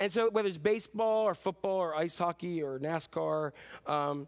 [0.00, 3.52] and so whether it's baseball or football or ice hockey or NASCAR,
[3.86, 4.26] um,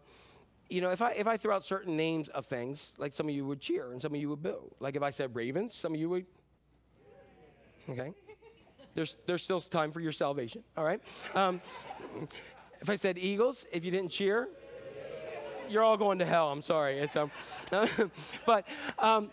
[0.69, 3.35] you know, if I, if I throw out certain names of things, like some of
[3.35, 4.71] you would cheer and some of you would boo.
[4.79, 6.25] Like if I said Ravens, some of you would,
[7.89, 8.13] okay.
[8.93, 11.01] There's, there's still time for your salvation, all right?
[12.81, 14.49] If I said Eagles, if you didn't cheer,
[15.69, 16.51] you're all going to hell.
[16.51, 16.99] I'm sorry.
[16.99, 17.31] It's, um,
[18.45, 18.67] but
[18.99, 19.31] um,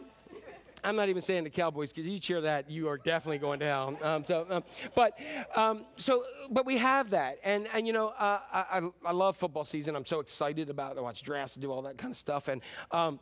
[0.85, 3.67] I'm not even saying the Cowboys because you cheer that, you are definitely going to
[3.67, 3.99] hell.
[4.03, 4.65] Um, so, um,
[4.95, 5.19] but
[5.55, 9.65] um, so, but we have that, and and you know, uh, I, I love football
[9.65, 9.95] season.
[9.95, 10.93] I'm so excited about.
[10.93, 10.99] it.
[10.99, 13.21] I watch drafts, do all that kind of stuff, and um,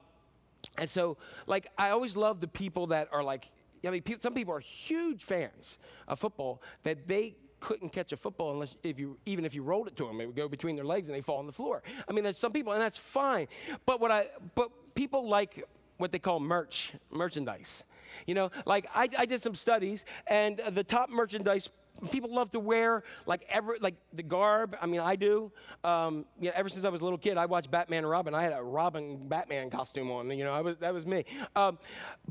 [0.78, 3.50] and so like I always love the people that are like.
[3.82, 8.52] I mean, some people are huge fans of football that they couldn't catch a football
[8.52, 10.84] unless if you even if you rolled it to them, it would go between their
[10.84, 11.82] legs and they fall on the floor.
[12.08, 13.46] I mean, there's some people, and that's fine.
[13.86, 15.64] But what I but people like
[15.98, 17.84] what they call merch, merchandise.
[18.26, 21.70] You know, like I, I did some studies, and the top merchandise
[22.10, 24.76] people love to wear like ever like the garb.
[24.80, 25.52] I mean, I do.
[25.84, 28.34] Um, you know, ever since I was a little kid, I watched Batman and Robin.
[28.34, 30.30] I had a Robin Batman costume on.
[30.30, 31.24] You know, I was that was me.
[31.54, 31.78] Um,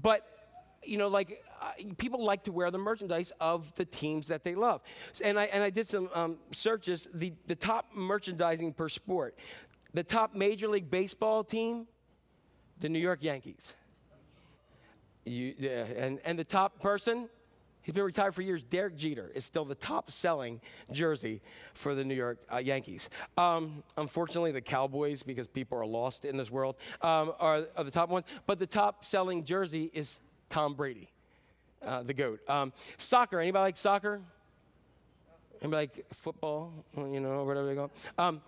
[0.02, 0.26] but
[0.84, 1.44] you know, like
[1.98, 4.82] people like to wear the merchandise of the teams that they love.
[5.24, 7.08] And I, and I did some um, searches.
[7.14, 9.38] The, the top merchandising per sport,
[9.94, 11.88] the top Major League Baseball team,
[12.80, 13.76] the New York Yankees.
[15.26, 17.30] You, yeah, and, and the top person,
[17.82, 21.42] he's been retired for years, Derek Jeter is still the top selling jersey
[21.74, 23.10] for the New York uh, Yankees.
[23.38, 27.92] Um, unfortunately, the Cowboys, because people are lost in this world, um, are, are the
[27.92, 28.26] top ones.
[28.48, 31.12] But the top selling jersey is Tom Brady,
[31.86, 32.48] uh, the GOAT.
[32.50, 34.22] Um, soccer, anybody like soccer?
[35.62, 37.92] Anybody like football, you know, whatever they go?
[38.18, 38.42] Um,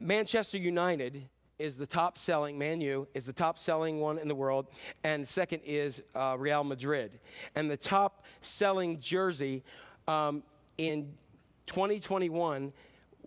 [0.00, 4.34] Manchester United is the top selling, Man U is the top selling one in the
[4.34, 4.66] world,
[5.04, 7.18] and second is uh, Real Madrid.
[7.54, 9.62] And the top selling jersey
[10.06, 10.42] um,
[10.76, 11.14] in
[11.66, 12.72] 2021,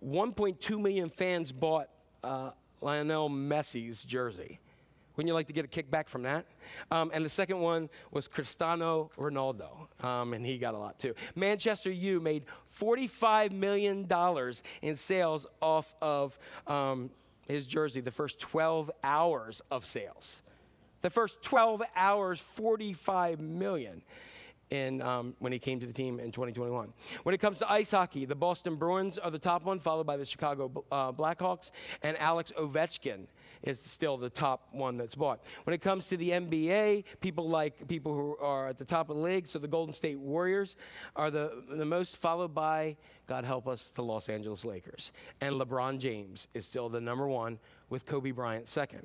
[0.04, 1.88] 1.2 million fans bought
[2.22, 4.60] uh, Lionel Messi's jersey.
[5.16, 6.46] Wouldn't you like to get a kickback from that?
[6.90, 11.14] Um, and the second one was Cristiano Ronaldo, um, and he got a lot too.
[11.34, 12.44] Manchester U made
[12.78, 14.08] $45 million
[14.82, 17.10] in sales off of um,
[17.48, 20.42] his jersey the first 12 hours of sales.
[21.02, 24.02] The first 12 hours, 45 million.
[24.70, 26.92] In, um, when he came to the team in 2021.
[27.24, 30.16] When it comes to ice hockey, the Boston Bruins are the top one, followed by
[30.16, 33.26] the Chicago uh, Blackhawks, and Alex Ovechkin
[33.62, 35.40] is still the top one that's bought.
[35.64, 39.16] When it comes to the NBA, people like people who are at the top of
[39.16, 40.76] the league, so the Golden State Warriors
[41.16, 42.96] are the, the most, followed by,
[43.26, 45.12] God help us, the Los Angeles Lakers.
[45.40, 47.58] And LeBron James is still the number one,
[47.88, 49.04] with Kobe Bryant second.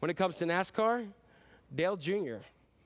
[0.00, 1.06] When it comes to NASCAR,
[1.74, 2.38] Dale Jr.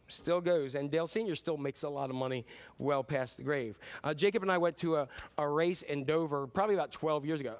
[0.09, 1.35] still goes, and Dale Sr.
[1.35, 2.47] still makes a lot of money
[2.79, 3.79] well past the grave.
[4.05, 7.41] Uh, Jacob and I went to a, a race in Dover probably about 12 years
[7.41, 7.57] ago.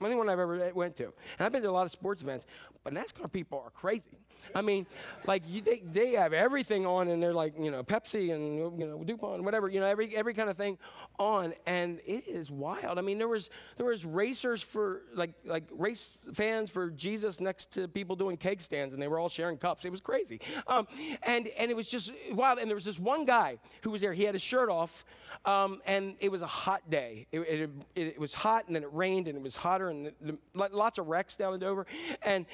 [0.00, 1.04] Only one I've ever went to.
[1.04, 2.46] And I've been to a lot of sports events,
[2.82, 4.18] but NASCAR people are crazy.
[4.54, 4.86] I mean,
[5.26, 8.86] like you, they, they have everything on, and they're like, you know, Pepsi and you
[8.86, 10.78] know Dupont, whatever, you know, every every kind of thing
[11.18, 12.98] on, and it is wild.
[12.98, 17.72] I mean, there was there was racers for like like race fans for Jesus next
[17.74, 19.84] to people doing cake stands, and they were all sharing cups.
[19.84, 20.86] It was crazy, um,
[21.22, 22.58] and and it was just wild.
[22.58, 24.12] And there was this one guy who was there.
[24.12, 25.04] He had his shirt off,
[25.44, 27.26] um, and it was a hot day.
[27.32, 30.06] It, it, it, it was hot, and then it rained, and it was hotter, and
[30.06, 31.86] the, the, lots of wrecks down in Dover,
[32.22, 32.46] and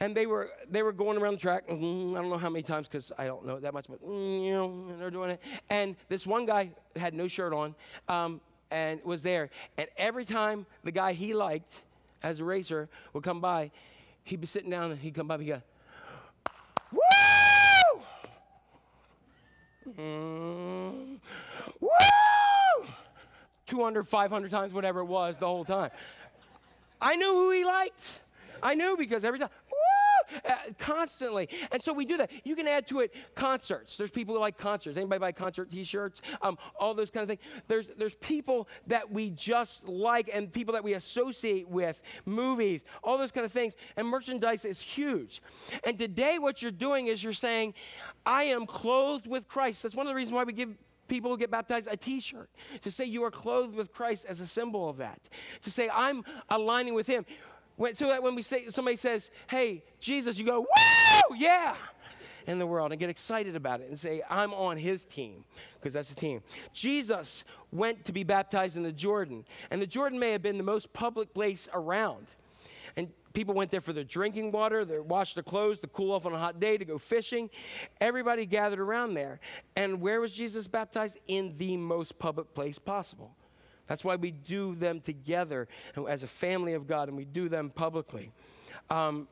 [0.00, 1.66] and they were they were going around the track.
[1.68, 4.98] mm, I don't know how many times because I don't know that much, but mm,
[4.98, 5.42] they're doing it.
[5.70, 7.74] And this one guy had no shirt on
[8.08, 8.40] um,
[8.70, 9.50] and was there.
[9.78, 11.82] And every time the guy he liked
[12.22, 13.70] as a racer would come by,
[14.24, 15.34] he'd be sitting down and he'd come by.
[15.36, 15.62] and He'd go,
[16.92, 18.02] "Woo!
[19.98, 21.18] Mm,
[21.80, 21.88] woo!"
[23.66, 25.90] 200, 500 times, whatever it was, the whole time.
[27.00, 28.20] I knew who he liked.
[28.62, 29.50] I knew because every time,
[30.78, 31.48] constantly.
[31.72, 32.30] And so we do that.
[32.44, 33.96] You can add to it concerts.
[33.96, 34.96] There's people who like concerts.
[34.96, 36.20] Anybody buy concert T-shirts?
[36.42, 37.40] Um, all those kind of things.
[37.68, 43.18] There's there's people that we just like and people that we associate with, movies, all
[43.18, 43.74] those kind of things.
[43.96, 45.42] And merchandise is huge.
[45.84, 47.74] And today, what you're doing is you're saying,
[48.24, 50.74] "I am clothed with Christ." That's one of the reasons why we give
[51.08, 52.48] people who get baptized a t-shirt
[52.82, 55.28] to say you are clothed with christ as a symbol of that
[55.62, 57.24] to say i'm aligning with him
[57.76, 61.74] when, so that when we say somebody says hey jesus you go woo yeah
[62.46, 65.44] in the world and get excited about it and say i'm on his team
[65.74, 66.40] because that's the team
[66.72, 70.64] jesus went to be baptized in the jordan and the jordan may have been the
[70.64, 72.26] most public place around
[72.96, 76.24] and people went there for their drinking water, they washed their clothes to cool off
[76.24, 77.50] on a hot day, to go fishing.
[78.00, 79.40] Everybody gathered around there.
[79.76, 81.18] And where was Jesus baptized?
[81.28, 83.36] In the most public place possible.
[83.86, 85.68] That's why we do them together
[86.08, 88.32] as a family of God, and we do them publicly.
[88.90, 89.28] Um,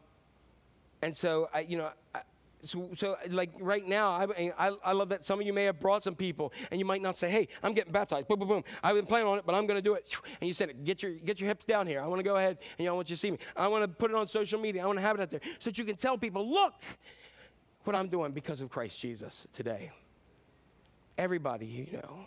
[1.03, 2.21] and so, I, you know, I,
[2.63, 5.79] so, so like right now, I, I, I love that some of you may have
[5.81, 8.65] brought some people, and you might not say, "Hey, I'm getting baptized." Boom, boom, boom.
[8.83, 10.17] I've been planning on it, but I'm going to do it.
[10.41, 12.01] And you said, "Get your get your hips down here.
[12.01, 13.39] I want to go ahead, and y'all want you to see me.
[13.55, 14.83] I want to put it on social media.
[14.83, 16.73] I want to have it out there, so that you can tell people, look,
[17.85, 19.91] what I'm doing because of Christ Jesus today."
[21.17, 22.27] Everybody, you know.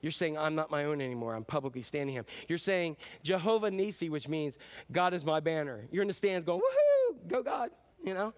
[0.00, 1.34] You're saying, I'm not my own anymore.
[1.34, 2.24] I'm publicly standing him.
[2.48, 4.58] You're saying, Jehovah Nissi, which means
[4.90, 5.86] God is my banner.
[5.90, 7.70] You're in the stands going, woohoo, go God,
[8.02, 8.32] you know?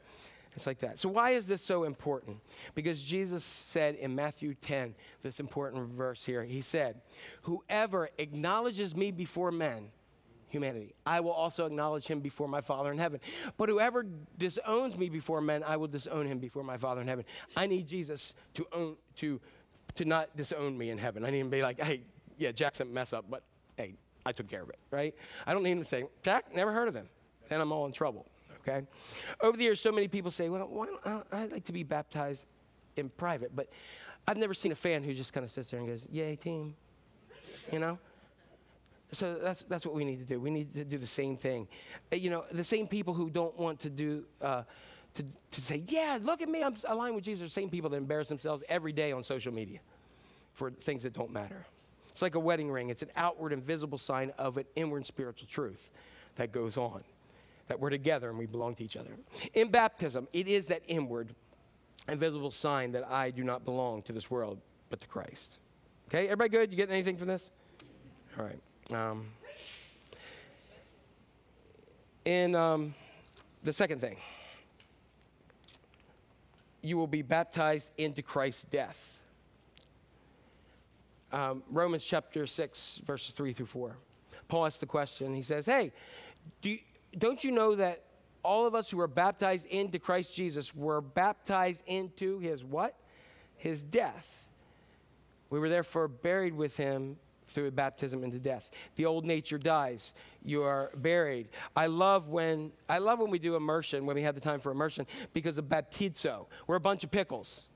[0.55, 0.99] It's like that.
[0.99, 2.39] So, why is this so important?
[2.75, 7.01] Because Jesus said in Matthew 10, this important verse here, he said,
[7.43, 9.89] Whoever acknowledges me before men,
[10.49, 13.21] humanity, I will also acknowledge him before my Father in heaven.
[13.57, 14.05] But whoever
[14.37, 17.25] disowns me before men, I will disown him before my Father in heaven.
[17.57, 19.41] I need Jesus to own, to,
[19.97, 21.25] to not disown me in heaven.
[21.25, 22.03] I need him to be like, hey,
[22.39, 23.43] yeah, Jack's a mess up, but
[23.77, 23.95] hey,
[24.25, 25.15] I took care of it, right?
[25.47, 27.09] I don't need him to say, Jack, never heard of him.
[27.49, 28.27] Then I'm all in trouble
[28.67, 28.87] okay?
[29.41, 31.01] Over the years, so many people say, well, why don't
[31.33, 32.47] I, I'd like to be baptized
[32.97, 33.69] in private, but
[34.27, 36.75] I've never seen a fan who just kind of sits there and goes, yay, team,
[37.73, 37.99] you know?
[39.13, 40.41] So that's, that's what we need to do.
[40.41, 41.69] We need to do the same thing.
[42.13, 44.63] Uh, You know, the same people who don't want to do, uh,
[45.15, 47.97] to, to say, yeah, look at me, I'm aligned with Jesus, the same people that
[47.97, 49.81] embarrass themselves every day on social media
[50.55, 51.67] for things that don't matter.
[52.09, 52.91] It's like a wedding ring.
[52.91, 55.91] It's an outward and visible sign of an inward spiritual truth
[56.37, 57.03] that goes on
[57.69, 59.17] that we're together and we belong to each other.
[59.55, 61.35] In baptism, it is that inward
[62.09, 64.59] and visible sign that I do not belong to this world,
[64.91, 65.59] but to Christ.
[66.09, 66.71] Okay, everybody good?
[66.71, 67.51] You getting anything from this?
[68.39, 68.61] All right.
[68.93, 69.29] Um,
[72.25, 72.95] in um,
[73.63, 74.17] the second thing,
[76.83, 79.19] you will be baptized into Christ's death.
[81.33, 83.97] Um, Romans chapter 6, verses 3 through 4.
[84.49, 85.35] Paul asks the question.
[85.35, 85.93] He says, Hey,
[86.61, 86.77] do
[87.17, 88.03] don't you know that
[88.43, 92.97] all of us who were baptized into Christ Jesus were baptized into his what?
[93.57, 94.49] His death.
[95.51, 97.17] We were therefore buried with him
[97.53, 98.71] through baptism into death.
[98.97, 100.13] The old nature dies.
[100.45, 101.49] You are buried.
[101.77, 104.73] I love when I love when we do immersion, when we have the time for
[104.73, 106.47] immersion, because of baptizo.
[106.67, 107.67] We're a bunch of pickles.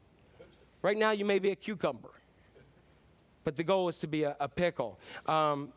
[0.82, 2.10] Right now, you may be a cucumber,
[3.44, 4.98] but the goal is to be a, a pickle.
[5.26, 5.72] Um,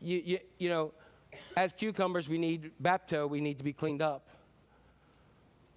[0.00, 0.92] you, you, you know,
[1.56, 4.28] as cucumbers, we need bapto, we need to be cleaned up.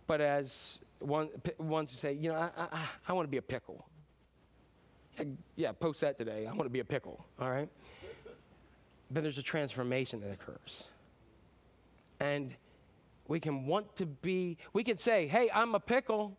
[0.08, 3.42] But as one, ones who say, you know, I, I, I want to be a
[3.42, 3.86] pickle.
[5.56, 6.46] Yeah, post that today.
[6.48, 7.70] I want to be a pickle, all right?
[9.12, 10.88] But there's a transformation that occurs.
[12.20, 12.54] And
[13.28, 16.38] we can want to be, we can say, hey, I'm a pickle,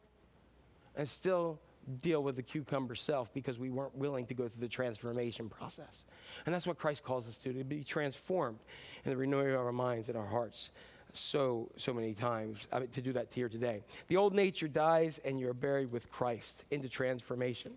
[0.96, 1.60] and still
[2.02, 6.04] deal with the cucumber self because we weren't willing to go through the transformation process.
[6.44, 8.58] And that's what Christ calls us to, to be transformed
[9.04, 10.70] in the renewing of our minds and our hearts
[11.12, 12.66] so, so many times.
[12.72, 13.82] I mean, to do that here today.
[14.08, 17.76] The old nature dies and you're buried with Christ into transformation.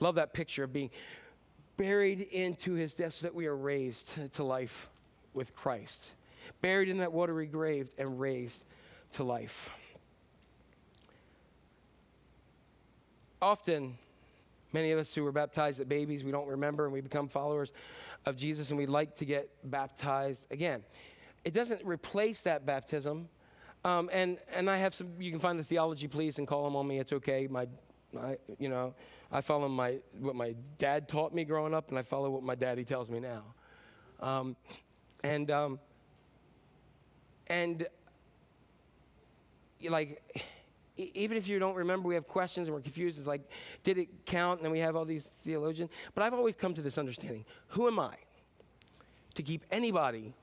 [0.00, 0.90] Love that picture of being
[1.76, 4.88] buried into his death so that we are raised to, life
[5.34, 6.12] with Christ.
[6.62, 8.64] Buried in that watery grave and raised
[9.12, 9.70] to life.
[13.40, 13.96] often
[14.72, 17.72] many of us who were baptized as babies we don't remember and we become followers
[18.24, 20.82] of jesus and we'd like to get baptized again
[21.44, 23.28] it doesn't replace that baptism
[23.84, 26.74] um, and, and i have some you can find the theology please and call them
[26.76, 27.66] on me it's okay my,
[28.16, 28.94] my you know
[29.30, 32.54] i follow my what my dad taught me growing up and i follow what my
[32.54, 33.44] daddy tells me now
[34.20, 34.56] um,
[35.22, 35.78] and um,
[37.48, 37.86] and
[39.88, 40.22] like
[40.96, 43.18] even if you don't remember, we have questions and we're confused.
[43.18, 43.42] It's like,
[43.82, 44.60] did it count?
[44.60, 45.90] And then we have all these theologians.
[46.14, 48.14] But I've always come to this understanding who am I
[49.34, 50.34] to keep anybody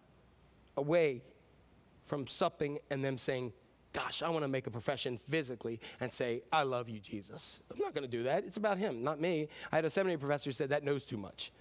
[0.78, 1.24] away
[2.06, 3.54] from supping and them saying,
[3.94, 7.62] gosh, I want to make a profession physically and say, I love you, Jesus.
[7.72, 8.44] I'm not going to do that.
[8.44, 9.48] It's about him, not me.
[9.72, 11.52] I had a seminary professor who said that knows too much.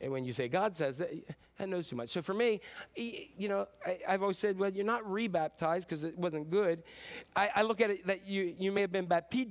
[0.00, 1.10] And when you say God says that,
[1.58, 2.08] that knows too much.
[2.08, 2.60] So for me,
[2.96, 6.82] you know, I, I've always said, well, you're not rebaptized because it wasn't good.
[7.36, 9.50] I, I look at it that you, you may have been bapti-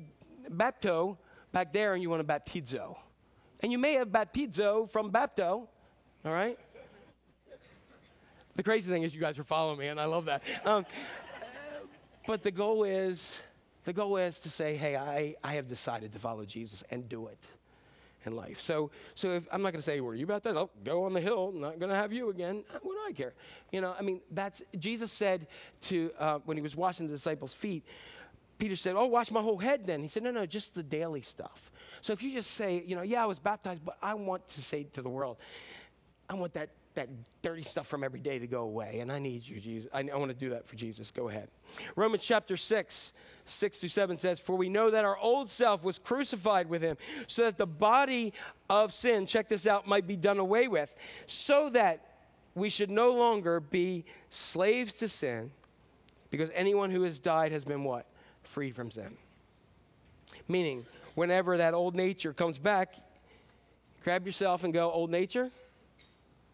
[0.50, 1.18] bapto
[1.54, 2.98] back there and you want to baptizo.
[3.62, 5.68] And you may have baptizo from bapto,
[6.26, 6.58] all right?
[8.56, 10.44] The crazy thing is you guys are following me, and I love that.
[10.66, 10.86] Um,
[12.28, 13.40] but the goal is,
[13.84, 17.28] the goal is to say, hey, I, I have decided to follow Jesus and do
[17.28, 17.38] it
[18.26, 18.60] in life.
[18.60, 20.56] So, so if, I'm not going to say, were you baptized?
[20.56, 21.52] Oh, go on the hill.
[21.56, 22.64] I'm not going to have you again.
[22.84, 23.34] What do I care?
[23.72, 25.48] You know, I mean, that's, Jesus said
[25.84, 27.84] to, uh, when he was washing the disciples' feet,
[28.60, 30.04] Peter said, oh, wash my whole head then.
[30.04, 31.72] He said, no, no, just the daily stuff.
[32.02, 34.62] So if you just say, you know, yeah, I was baptized, but I want to
[34.62, 35.38] say to the world,
[36.30, 37.08] I want that, that
[37.42, 39.00] dirty stuff from every day to go away.
[39.00, 39.90] And I need you, Jesus.
[39.94, 41.10] I, I want to do that for Jesus.
[41.12, 41.48] Go ahead.
[41.96, 43.14] Romans chapter 6,
[43.46, 46.98] 6 through 7 says, For we know that our old self was crucified with him,
[47.28, 48.34] so that the body
[48.70, 50.94] of sin, check this out, might be done away with,
[51.26, 52.06] so that
[52.56, 55.52] we should no longer be slaves to sin,
[56.30, 58.06] because anyone who has died has been what?
[58.44, 59.16] Freed from sin.
[60.48, 60.86] Meaning,
[61.16, 62.96] whenever that old nature comes back,
[64.04, 65.52] grab yourself and go, Old nature,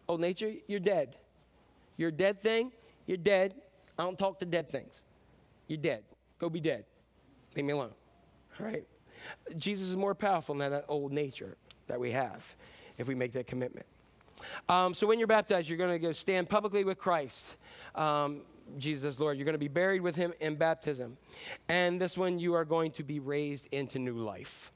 [0.08, 1.16] old nature, you're dead.
[1.96, 2.72] You're a dead thing,
[3.06, 3.54] you're dead.
[3.98, 5.02] I don't talk to dead things.
[5.66, 6.04] You're dead.
[6.38, 6.84] Go be dead.
[7.56, 7.92] Leave me alone.
[8.58, 8.84] All right?
[9.56, 11.56] Jesus is more powerful than that old nature
[11.88, 12.54] that we have
[12.96, 13.86] if we make that commitment.
[14.68, 17.56] Um, so when you're baptized, you're going to go stand publicly with Christ.
[17.96, 18.42] Um,
[18.76, 21.16] Jesus, Lord, you're going to be buried with him in baptism.
[21.68, 24.70] And this one, you are going to be raised into new life.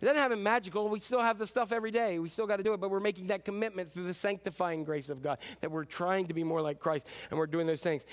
[0.00, 0.88] It doesn't have it magical.
[0.88, 2.18] We still have the stuff every day.
[2.18, 5.08] We still got to do it, but we're making that commitment through the sanctifying grace
[5.08, 8.04] of God that we're trying to be more like Christ and we're doing those things.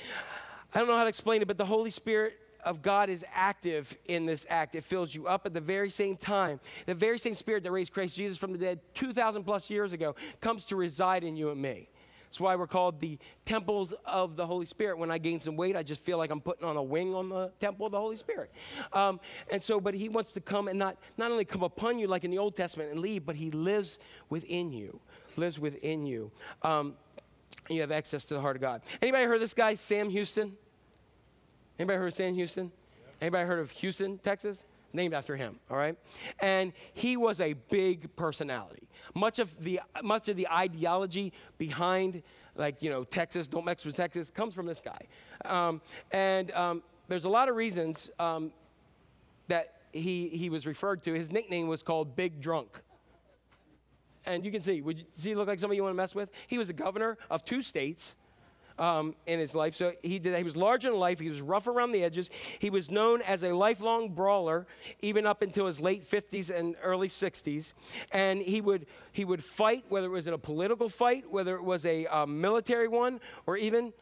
[0.74, 3.98] I don't know how to explain it, but the Holy Spirit of God is active
[4.06, 4.76] in this act.
[4.76, 6.62] It fills you up at the very same time.
[6.86, 10.16] The very same Spirit that raised Christ Jesus from the dead 2,000 plus years ago
[10.40, 11.90] comes to reside in you and me.
[12.34, 14.98] That's why we're called the temples of the Holy Spirit.
[14.98, 17.30] When I gain some weight, I just feel like I'm putting on a wing on
[17.30, 18.50] the temple of the Holy Spirit.
[18.92, 19.20] Um,
[19.52, 22.24] and so, but He wants to come and not, not only come upon you like
[22.24, 24.00] in the Old Testament and leave, but He lives
[24.32, 25.00] within you,
[25.36, 26.32] lives within you.
[26.64, 26.96] Um,
[27.70, 28.82] you have access to the heart of God.
[29.00, 30.58] Anybody heard of this guy, Sam Houston?
[31.78, 32.72] Anybody heard of Sam Houston?
[33.22, 34.64] Anybody heard of Houston, Texas?
[34.94, 35.98] Named after him, all right?
[36.40, 38.88] And he was a big personality.
[39.16, 42.22] Much of the much of the ideology behind,
[42.56, 45.08] like you know, Texas, don't mess with Texas, comes from this guy.
[45.46, 48.52] Um, and um, there's a lot of reasons um,
[49.48, 51.14] that he he was referred to.
[51.14, 52.80] His nickname was called Big Drunk.
[54.26, 56.16] And you can see, would you, does he look like somebody you want to mess
[56.16, 56.30] with?
[56.48, 58.16] He was a governor of two states
[58.80, 59.76] um, in his life.
[59.76, 60.36] So he did.
[60.36, 61.20] He was large in life.
[61.20, 62.30] He was rough around the edges.
[62.60, 64.68] He was known as a lifelong brawler,
[65.02, 67.74] even up until his late 50s and early 60s.
[68.12, 71.64] And he would he would fight, whether it was in a political fight, whether it
[71.64, 73.94] was a um, military one, or even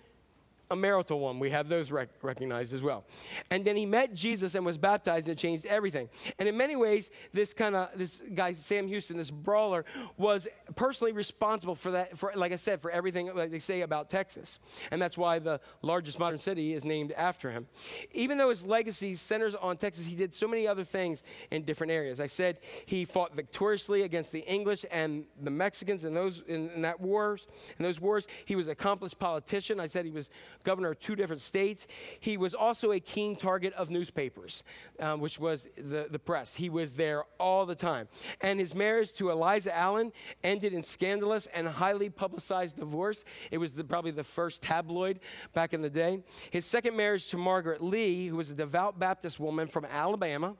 [0.71, 1.37] a marital one.
[1.37, 3.03] We have those rec- recognized as well.
[3.51, 6.09] And then he met Jesus and was baptized, and it changed everything.
[6.39, 9.85] And in many ways, this kind of this guy Sam Houston, this brawler,
[10.17, 12.17] was personally responsible for that.
[12.17, 15.59] For like I said, for everything like they say about Texas, and that's why the
[15.81, 17.67] largest modern city is named after him.
[18.13, 21.91] Even though his legacy centers on Texas, he did so many other things in different
[21.91, 22.19] areas.
[22.19, 26.81] I said he fought victoriously against the English and the Mexicans in those in, in
[26.83, 27.47] that wars.
[27.77, 29.79] In those wars, he was an accomplished politician.
[29.79, 30.29] I said he was
[30.63, 31.87] governor of two different states.
[32.19, 34.63] He was also a keen target of newspapers,
[34.99, 36.55] um, which was the, the press.
[36.55, 38.07] He was there all the time.
[38.41, 40.11] And his marriage to Eliza Allen
[40.43, 43.25] ended in scandalous and highly publicized divorce.
[43.51, 45.19] It was the, probably the first tabloid
[45.53, 46.23] back in the day.
[46.49, 50.55] His second marriage to Margaret Lea, who was a devout Baptist woman from Alabama,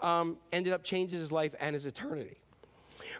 [0.00, 2.41] um, ended up changing his life and his eternity.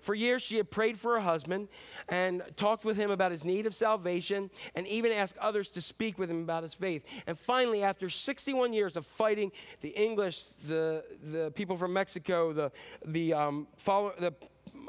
[0.00, 1.68] For years, she had prayed for her husband
[2.08, 6.18] and talked with him about his need of salvation and even asked others to speak
[6.18, 7.04] with him about his faith.
[7.26, 12.72] And finally, after 61 years of fighting the English, the, the people from Mexico, the,
[13.04, 14.34] the, um, follow, the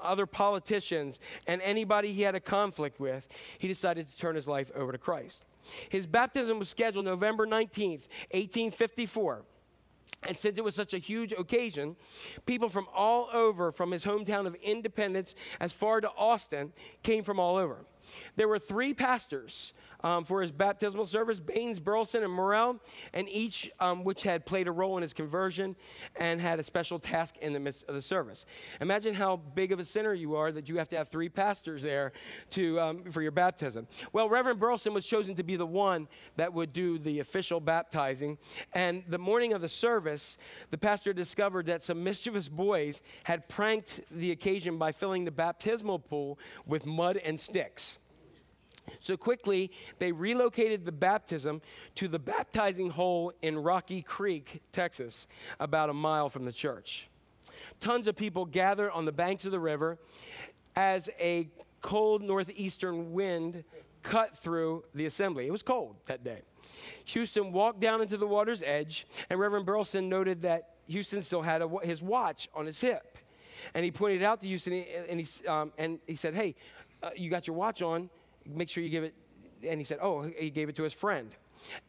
[0.01, 3.27] other politicians, and anybody he had a conflict with,
[3.57, 5.45] he decided to turn his life over to Christ.
[5.89, 9.43] His baptism was scheduled November 19th, 1854.
[10.21, 11.95] And since it was such a huge occasion,
[12.45, 16.71] people from all over, from his hometown of Independence as far to Austin,
[17.01, 17.85] came from all over.
[18.35, 19.73] there were three pastors
[20.03, 22.79] um, for his baptismal service Baines, Burleson, and Morrell,
[23.13, 25.75] and each um, which had played a role in his conversion
[26.15, 28.45] and had a special task in the midst of the service.
[28.81, 31.81] Imagine how big of a sinner you are that you have to have three pastors
[31.81, 32.11] there
[32.51, 33.87] to, um, for your baptism.
[34.11, 38.37] Well, Reverend Burleson was chosen to be the one that would do the official baptizing.
[38.73, 40.37] And the morning of the service,
[40.71, 45.99] the pastor discovered that some mischievous boys had pranked the occasion by filling the baptismal
[45.99, 47.99] pool with mud and sticks.
[48.99, 51.61] So quickly, they relocated the baptism
[51.95, 55.27] to the baptizing hole in Rocky Creek, Texas,
[55.59, 57.09] about a mile from the church.
[57.79, 59.97] Tons of people gathered on the banks of the river
[60.75, 61.49] as a
[61.81, 63.63] cold northeastern wind
[64.01, 65.47] cut through the assembly.
[65.47, 66.41] It was cold that day.
[67.05, 71.61] Houston walked down into the water's edge, and Reverend Burleson noted that Houston still had
[71.61, 73.17] a, his watch on his hip.
[73.73, 74.73] And he pointed out to Houston,
[75.09, 76.55] and he, um, and he said, Hey,
[77.01, 78.09] uh, you got your watch on
[78.45, 79.13] make sure you give it.
[79.67, 81.31] And he said, Oh, he gave it to his friend.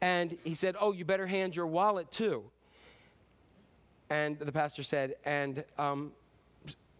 [0.00, 2.44] And he said, Oh, you better hand your wallet too.
[4.10, 6.12] And the pastor said, And um,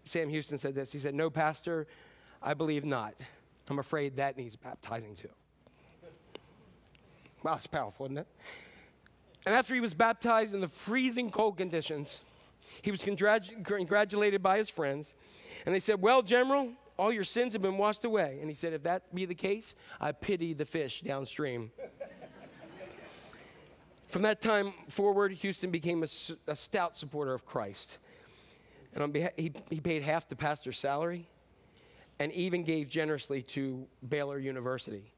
[0.05, 0.93] Sam Houston said this.
[0.93, 1.87] He said, No, Pastor,
[2.43, 3.15] I believe not.
[3.69, 5.29] I'm afraid that needs baptizing too.
[7.43, 8.27] Wow, it's powerful, isn't it?
[9.47, 12.23] And after he was baptized in the freezing cold conditions,
[12.81, 15.13] he was congratu- congratulated by his friends.
[15.67, 18.39] And they said, Well, General, all your sins have been washed away.
[18.41, 21.71] And he said, If that be the case, I pity the fish downstream.
[24.09, 27.99] From that time forward, Houston became a stout supporter of Christ.
[28.95, 31.27] And on behalf, he, he paid half the pastor's salary
[32.21, 35.13] and even gave generously to Baylor University.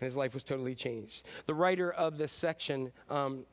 [0.00, 1.24] And his life was totally changed.
[1.46, 3.46] The writer of this section, um,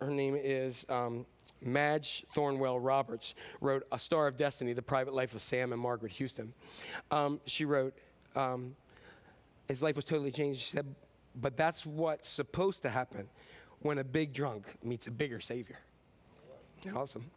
[0.00, 1.26] her name is um,
[1.62, 6.12] Madge Thornall Roberts, wrote A Star of Destiny, The Private Life of Sam and Margaret
[6.12, 6.52] Houston.
[7.10, 7.94] Um, she wrote,
[8.36, 8.76] um,
[9.68, 10.60] his life was totally changed.
[10.60, 10.94] She said,
[11.34, 13.28] but that's what's supposed to happen
[13.80, 15.78] when a big drunk meets a bigger savior.
[16.94, 17.30] Awesome.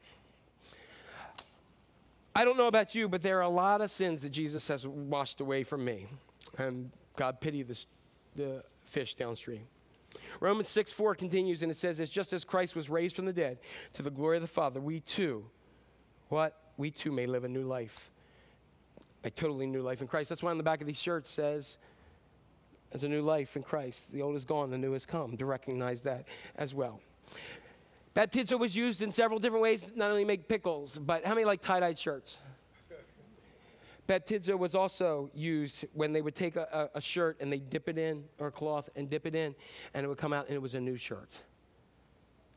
[2.35, 4.85] I don't know about you, but there are a lot of sins that Jesus has
[4.85, 6.07] washed away from me.
[6.57, 7.83] And God pity the,
[8.35, 9.63] the fish downstream.
[10.39, 13.33] Romans 6 4 continues and it says, It's just as Christ was raised from the
[13.33, 13.59] dead
[13.93, 15.45] to the glory of the Father, we too,
[16.29, 16.55] what?
[16.77, 18.11] We too may live a new life.
[19.23, 20.29] A totally new life in Christ.
[20.29, 21.77] That's why on the back of these shirts says,
[22.93, 24.11] as a new life in Christ.
[24.11, 25.37] The old is gone, the new has come.
[25.37, 26.25] To recognize that
[26.55, 27.01] as well.
[28.15, 31.61] Baptizo was used in several different ways, not only make pickles, but how many like
[31.61, 32.37] tie dyed shirts?
[34.07, 37.97] Baptizo was also used when they would take a, a, shirt and they dip it
[37.97, 39.53] in, or a cloth, and dip it in,
[39.93, 41.29] and it would come out and it was a new shirt.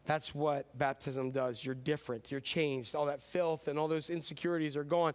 [0.05, 1.65] That's what baptism does.
[1.65, 2.95] You're different, you're changed.
[2.95, 5.15] All that filth and all those insecurities are gone.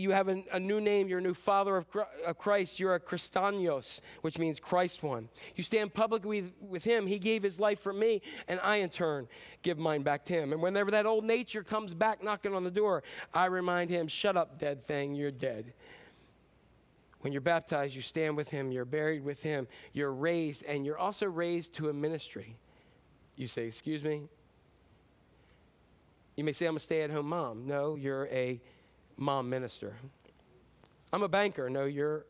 [0.00, 1.08] You have a, a new name.
[1.08, 1.86] You're a new father of
[2.24, 2.80] of Christ.
[2.80, 5.28] You're a Christanios, which means Christ one.
[5.56, 7.06] You stand publicly with, with Him.
[7.06, 9.28] He gave His life for me, and I, in turn,
[9.62, 10.52] give mine back to Him.
[10.52, 13.02] And whenever that old nature comes back knocking on the door,
[13.34, 15.72] I remind Him, Shut up, dead thing, you're dead.
[17.20, 20.98] When you're baptized, you stand with Him, you're buried with Him, you're raised, and you're
[20.98, 22.56] also raised to a ministry.
[23.36, 24.28] You say, Excuse me?
[26.36, 27.66] You may say, I'm a stay at home mom.
[27.66, 28.62] No, you're a
[29.20, 29.94] mom minister.
[31.12, 31.70] I'm a banker.
[31.70, 32.26] No, you're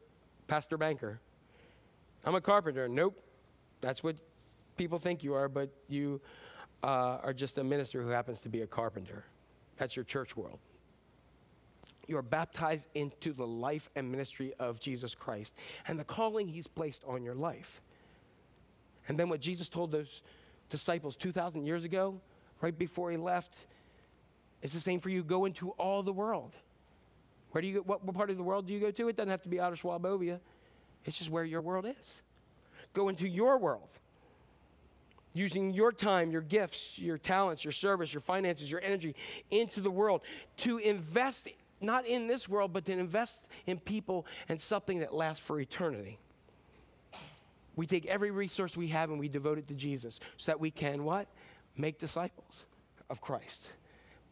[0.46, 1.20] pastor banker.
[2.24, 2.88] I'm a carpenter.
[2.88, 3.18] Nope.
[3.80, 4.16] That's what
[4.76, 6.20] people think you are, but you
[6.82, 9.24] uh, are just a minister who happens to be a carpenter.
[9.78, 10.58] That's your church world.
[12.06, 15.54] You are baptized into the life and ministry of Jesus Christ
[15.86, 17.80] and the calling he's placed on your life.
[19.06, 20.22] And then what Jesus told those
[20.68, 22.20] disciples 2,000 years ago,
[22.60, 23.66] right before he left,
[24.60, 25.22] is the same for you.
[25.22, 26.52] Go into all the world.
[27.52, 29.08] Where do you go, what, what part of the world do you go to?
[29.08, 30.38] It doesn't have to be outer Slobovia.
[31.04, 32.22] It's just where your world is.
[32.92, 33.88] Go into your world.
[35.32, 39.14] Using your time, your gifts, your talents, your service, your finances, your energy
[39.50, 40.22] into the world
[40.58, 41.48] to invest
[41.80, 46.18] not in this world, but to invest in people and something that lasts for eternity.
[47.74, 50.70] We take every resource we have and we devote it to Jesus so that we
[50.70, 51.26] can what?
[51.76, 52.66] Make disciples
[53.08, 53.70] of Christ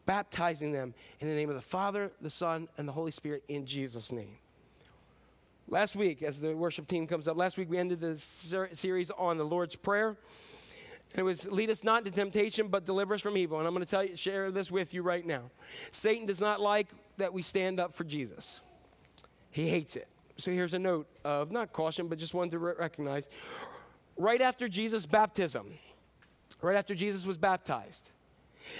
[0.09, 3.63] baptizing them in the name of the Father, the Son, and the Holy Spirit in
[3.63, 4.37] Jesus' name.
[5.67, 9.11] Last week, as the worship team comes up, last week we ended the ser- series
[9.11, 10.17] on the Lord's Prayer.
[11.11, 13.59] And it was lead us not into temptation, but deliver us from evil.
[13.59, 15.51] And I'm going to tell you, share this with you right now.
[15.91, 16.87] Satan does not like
[17.17, 18.61] that we stand up for Jesus.
[19.51, 20.07] He hates it.
[20.37, 23.29] So here's a note of not caution, but just one to re- recognize.
[24.17, 25.67] Right after Jesus' baptism,
[26.63, 28.09] right after Jesus was baptized,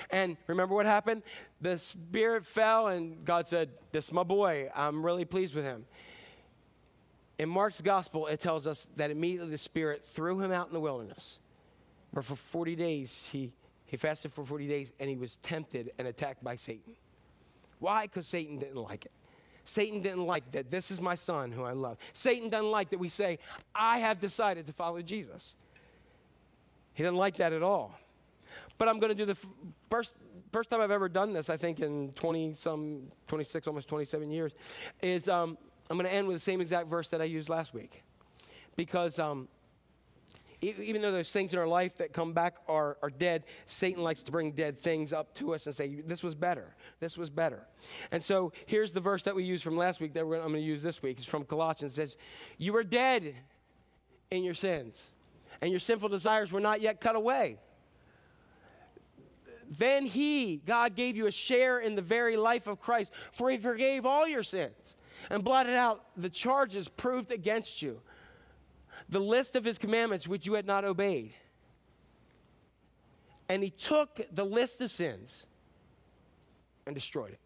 [0.10, 1.24] and remember what happened?
[1.62, 4.70] The Spirit fell, and God said, This is my boy.
[4.76, 5.86] I'm really pleased with him.
[7.38, 10.80] In Mark's gospel, it tells us that immediately the Spirit threw him out in the
[10.80, 11.40] wilderness,
[12.12, 13.54] where for 40 days he,
[13.86, 16.96] he fasted for 40 days and he was tempted and attacked by Satan.
[17.80, 18.04] Why?
[18.04, 19.14] Because Satan didn't like it.
[19.64, 21.98] Satan didn't like that this is my son who I love.
[22.12, 23.40] Satan doesn't like that we say,
[23.76, 25.56] I have decided to follow Jesus.
[26.94, 27.99] He didn't like that at all.
[28.80, 29.38] But I'm going to do the
[29.92, 30.16] first,
[30.52, 34.54] first time I've ever done this, I think in 20 some, 26, almost 27 years,
[35.02, 35.58] is um,
[35.90, 38.04] I'm going to end with the same exact verse that I used last week.
[38.78, 39.50] Because um,
[40.62, 44.24] even though those things in our life that come back are, are dead, Satan likes
[44.24, 46.74] to bring dead things up to us and say, This was better.
[47.02, 47.68] This was better.
[48.12, 50.60] And so here's the verse that we used from last week that I'm going to
[50.62, 51.18] use this week.
[51.18, 51.94] It's from Colossians.
[51.94, 52.18] It says,
[52.58, 53.36] You were dead
[54.32, 55.12] in your sins,
[55.62, 57.58] and your sinful desires were not yet cut away.
[59.70, 63.58] Then he, God, gave you a share in the very life of Christ, for he
[63.58, 64.96] forgave all your sins
[65.30, 68.02] and blotted out the charges proved against you,
[69.10, 71.34] the list of his commandments which you had not obeyed.
[73.48, 75.46] And he took the list of sins
[76.88, 77.40] and destroyed it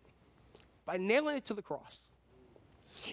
[0.86, 2.00] by nailing it to the cross.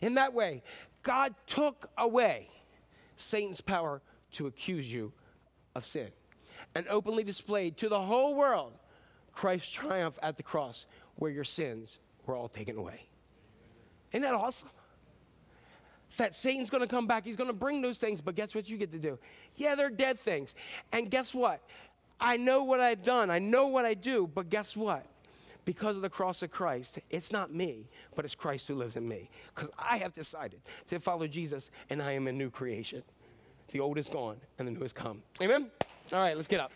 [0.02, 0.62] In that way,
[1.02, 2.48] God took away
[3.16, 5.12] Satan's power to accuse you
[5.74, 6.08] of sin
[6.74, 8.74] and openly displayed to the whole world
[9.32, 10.86] Christ's triumph at the cross
[11.16, 13.06] where your sins were all taken away.
[14.12, 14.70] Isn't that awesome?
[16.16, 18.90] That Satan's gonna come back, he's gonna bring those things, but guess what you get
[18.92, 19.18] to do?
[19.56, 20.54] Yeah, they're dead things.
[20.92, 21.62] And guess what?
[22.20, 25.06] I know what I've done, I know what I do, but guess what?
[25.64, 29.06] Because of the cross of Christ, it's not me, but it's Christ who lives in
[29.06, 29.30] me.
[29.54, 33.02] Because I have decided to follow Jesus and I am a new creation.
[33.68, 35.22] The old is gone and the new has come.
[35.40, 35.70] Amen?
[36.12, 36.72] All right, let's get up.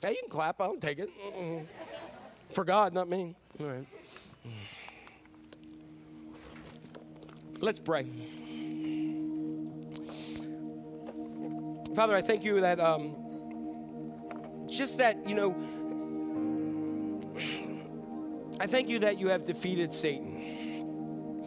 [0.00, 1.10] Hey, you can clap, I'll take it.
[2.50, 3.34] For God, not me.
[3.60, 3.86] All right.
[7.60, 8.06] Let's pray.
[11.96, 13.16] Father, I thank you that um,
[14.70, 15.56] just that, you know,
[18.60, 21.44] I thank you that you have defeated Satan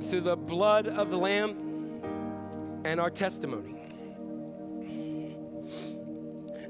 [0.00, 2.02] through the blood of the Lamb
[2.84, 3.75] and our testimony.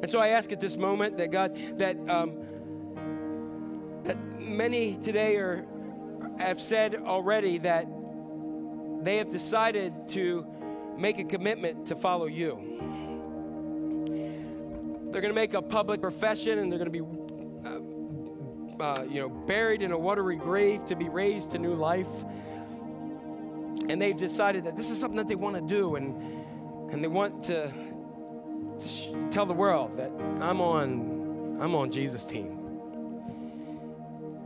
[0.07, 2.39] And so I ask at this moment that God, that um,
[4.05, 5.67] that many today are
[6.39, 7.89] have said already that
[9.03, 10.47] they have decided to
[10.97, 12.55] make a commitment to follow you.
[15.11, 19.19] They're going to make a public profession, and they're going to be, uh, uh, you
[19.19, 22.25] know, buried in a watery grave to be raised to new life.
[23.89, 26.15] And they've decided that this is something that they want to do, and
[26.93, 27.73] and they want to,
[28.79, 32.59] to tell the world that I'm on, I'm on Jesus' team.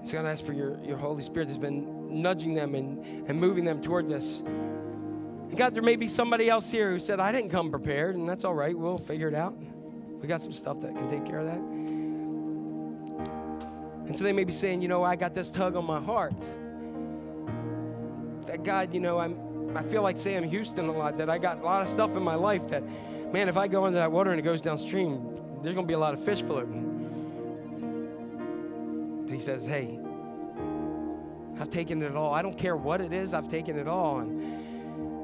[0.04, 3.38] So God, I ask for your, your Holy Spirit that's been nudging them and, and
[3.38, 4.42] moving them toward this.
[5.54, 8.44] God, there may be somebody else here who said, I didn't come prepared, and that's
[8.44, 8.76] all right.
[8.76, 9.54] We'll figure it out.
[10.20, 11.58] We got some stuff that can take care of that.
[14.06, 16.34] And so they may be saying, you know, I got this tug on my heart.
[18.46, 21.60] That God, you know, I'm I feel like Sam Houston a lot, that I got
[21.60, 22.82] a lot of stuff in my life that,
[23.32, 25.98] man, if I go into that water and it goes downstream, there's gonna be a
[25.98, 26.86] lot of fish floating.
[29.30, 29.98] He says, Hey,
[31.60, 32.32] I've taken it all.
[32.32, 34.20] I don't care what it is, I've taken it all.
[34.20, 34.42] And,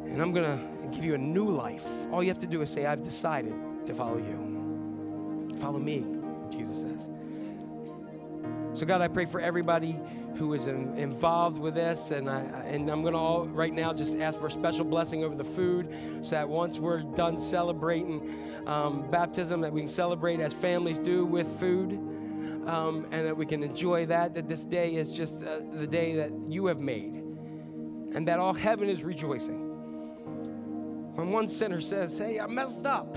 [0.08, 1.86] and I'm going to give you a new life.
[2.12, 3.54] All you have to do is say, I've decided
[3.86, 5.56] to follow you.
[5.58, 6.04] Follow me,
[6.50, 7.08] Jesus says.
[8.76, 9.98] So, God, I pray for everybody
[10.36, 12.10] who is in, involved with this.
[12.10, 15.24] And, I, and I'm going to all right now just ask for a special blessing
[15.24, 20.40] over the food so that once we're done celebrating um, baptism, that we can celebrate
[20.40, 21.92] as families do with food
[22.66, 26.14] um, and that we can enjoy that, that this day is just uh, the day
[26.16, 27.14] that you have made,
[28.14, 29.72] and that all heaven is rejoicing.
[31.14, 33.14] When one sinner says, Hey, I messed up,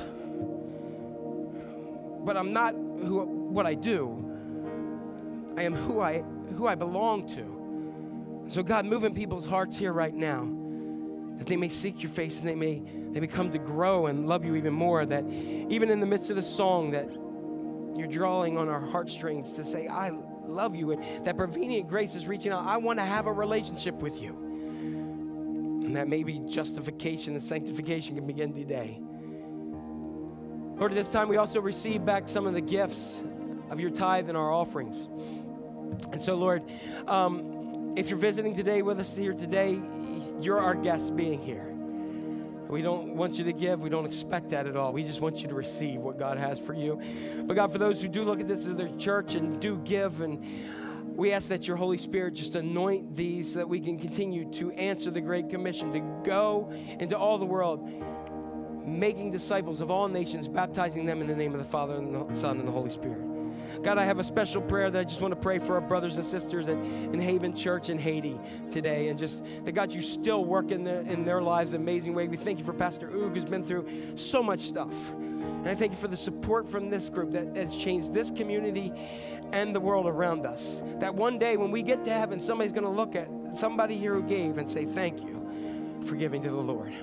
[2.25, 4.28] but I'm not who, what I do,
[5.59, 6.19] I am who I,
[6.55, 8.45] who I belong to.
[8.47, 10.47] So, God, move in people's hearts here right now
[11.37, 12.81] that they may seek your face and they may,
[13.11, 15.05] they may come to grow and love you even more.
[15.05, 19.65] That even in the midst of the song, that you're drawing on our heartstrings to
[19.65, 20.11] say, I
[20.45, 20.91] love you.
[20.91, 22.65] And that prevenient grace is reaching out.
[22.65, 24.29] I want to have a relationship with you.
[25.83, 28.97] And that maybe justification and sanctification can begin today.
[30.79, 33.19] Lord, at this time we also receive back some of the gifts
[33.69, 35.07] of your tithe and our offerings.
[36.11, 36.63] And so, Lord,
[37.07, 39.79] um, if you're visiting today with us here today,
[40.39, 41.65] you're our guest being here.
[42.67, 43.81] We don't want you to give.
[43.81, 44.93] We don't expect that at all.
[44.93, 47.01] We just want you to receive what God has for you.
[47.43, 50.21] But God, for those who do look at this as their church and do give,
[50.21, 50.45] and
[51.19, 54.71] We ask that your Holy Spirit just anoint these so that we can continue to
[54.71, 57.91] answer the Great Commission to go into all the world,
[58.87, 62.35] making disciples of all nations, baptizing them in the name of the Father and the
[62.35, 63.28] Son and the Holy Spirit.
[63.81, 66.17] God, I have a special prayer that I just want to pray for our brothers
[66.17, 68.37] and sisters at, in Haven Church in Haiti
[68.69, 69.07] today.
[69.07, 72.27] And just that God, you still work in, the, in their lives in amazing way.
[72.27, 75.11] We thank you for Pastor Oog, who's been through so much stuff.
[75.11, 78.91] And I thank you for the support from this group that has changed this community
[79.53, 80.83] and the world around us.
[80.99, 84.13] That one day when we get to heaven, somebody's going to look at somebody here
[84.13, 86.93] who gave and say, Thank you for giving to the Lord.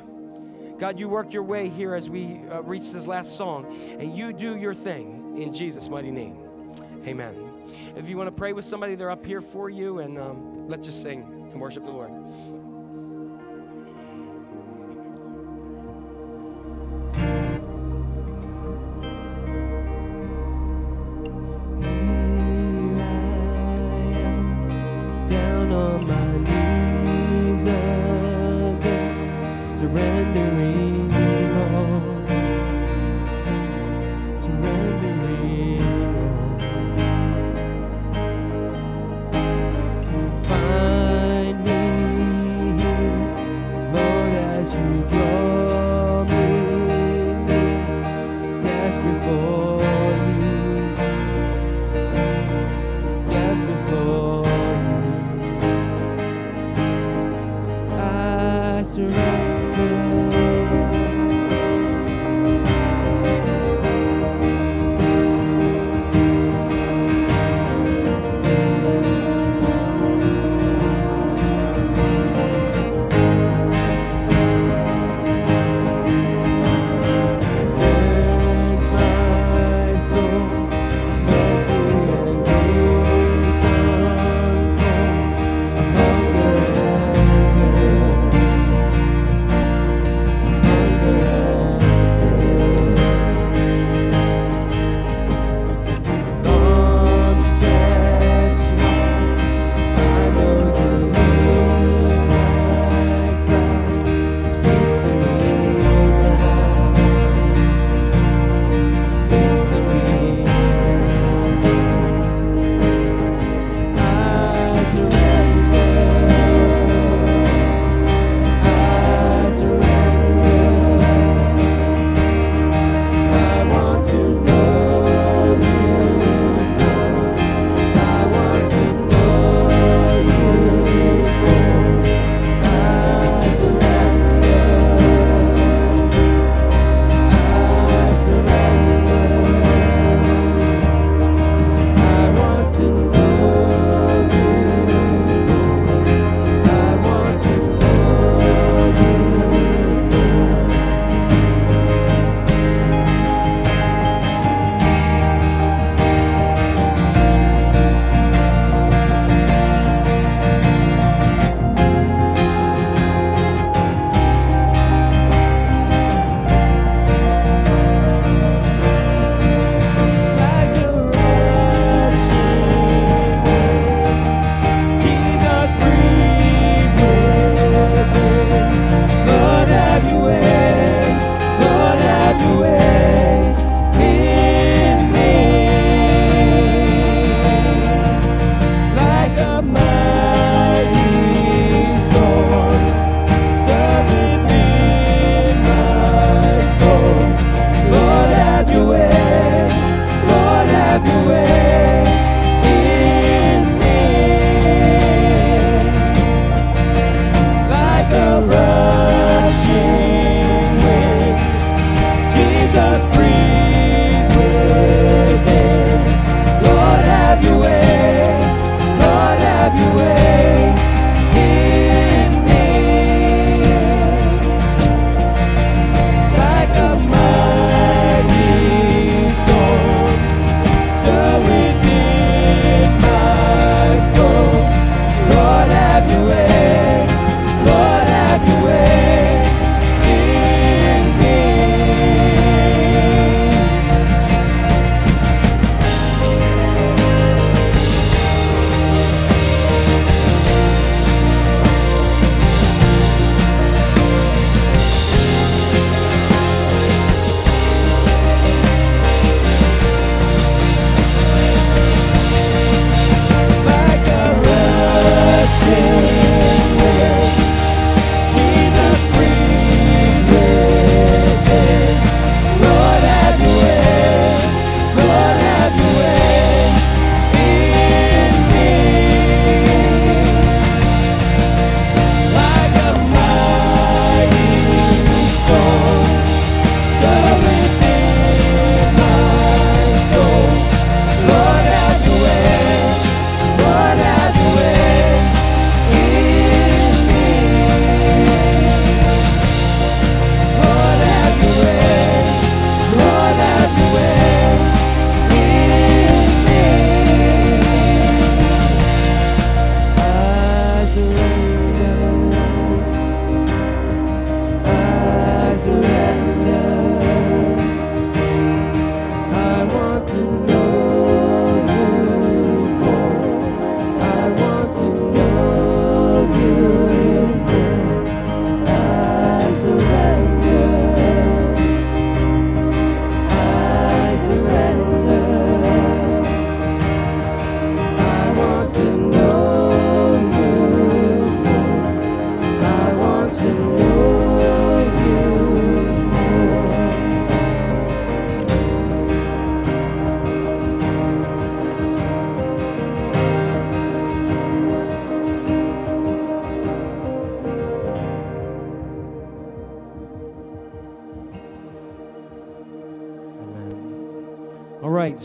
[0.79, 4.33] God, you work your way here as we uh, reach this last song, and you
[4.33, 6.46] do your thing in Jesus' mighty name.
[7.07, 7.35] Amen.
[7.95, 10.87] If you want to pray with somebody, they're up here for you, and um, let's
[10.87, 11.23] just sing
[11.53, 12.11] and worship the Lord.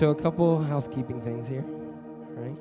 [0.02, 1.64] So a couple housekeeping things here.
[1.64, 2.57] Right.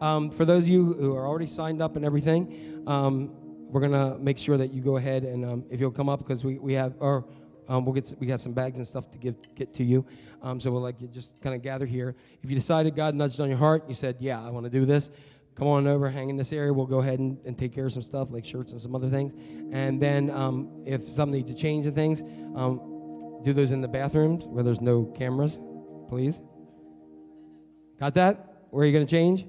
[0.00, 3.32] Um, for those of you who are already signed up and everything, um,
[3.68, 6.44] we're gonna make sure that you go ahead and um, if you'll come up because
[6.44, 7.24] we, we have or
[7.68, 10.06] um, we'll get we have some bags and stuff to give get to you.
[10.42, 12.14] Um, so we'll like you just kind of gather here.
[12.44, 14.86] If you decided God nudged on your heart, you said, "Yeah, I want to do
[14.86, 15.10] this."
[15.56, 16.72] Come on over, hang in this area.
[16.72, 19.08] We'll go ahead and, and take care of some stuff like shirts and some other
[19.08, 19.32] things.
[19.72, 22.20] And then um, if some need to change the things,
[23.42, 25.58] do those in the bathrooms where there's no cameras,
[26.08, 26.40] please.
[27.98, 28.66] Got that?
[28.70, 29.46] Where are you going to change?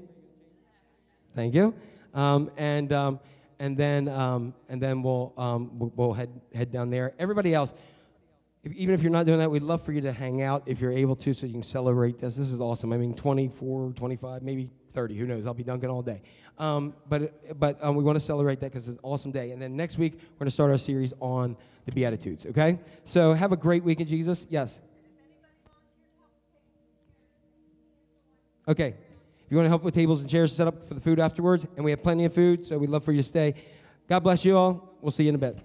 [1.36, 1.74] Thank you.
[2.14, 3.20] Um, and um,
[3.60, 7.14] and then um, and then we'll, um, we'll we'll head head down there.
[7.20, 7.74] Everybody else,
[8.64, 10.80] if, even if you're not doing that, we'd love for you to hang out if
[10.80, 12.36] you're able to, so you can celebrate this.
[12.36, 12.94] This is awesome.
[12.94, 15.18] I mean, 24, 25, maybe 30.
[15.18, 15.46] Who knows?
[15.46, 16.22] I'll be dunking all day.
[16.58, 19.52] Um, but but um, we want to celebrate that because it's an awesome day.
[19.52, 21.56] And then next week we're going to start our series on
[21.86, 22.46] the Beatitudes.
[22.46, 22.80] Okay.
[23.06, 24.46] So have a great week in Jesus.
[24.50, 24.82] Yes.
[28.68, 28.96] Okay.
[29.46, 31.66] If you want to help with tables and chairs set up for the food afterwards,
[31.78, 33.56] and we have plenty of food, so we'd love for you to stay.
[34.08, 34.98] God bless you all.
[35.02, 35.58] We'll see you in a bit.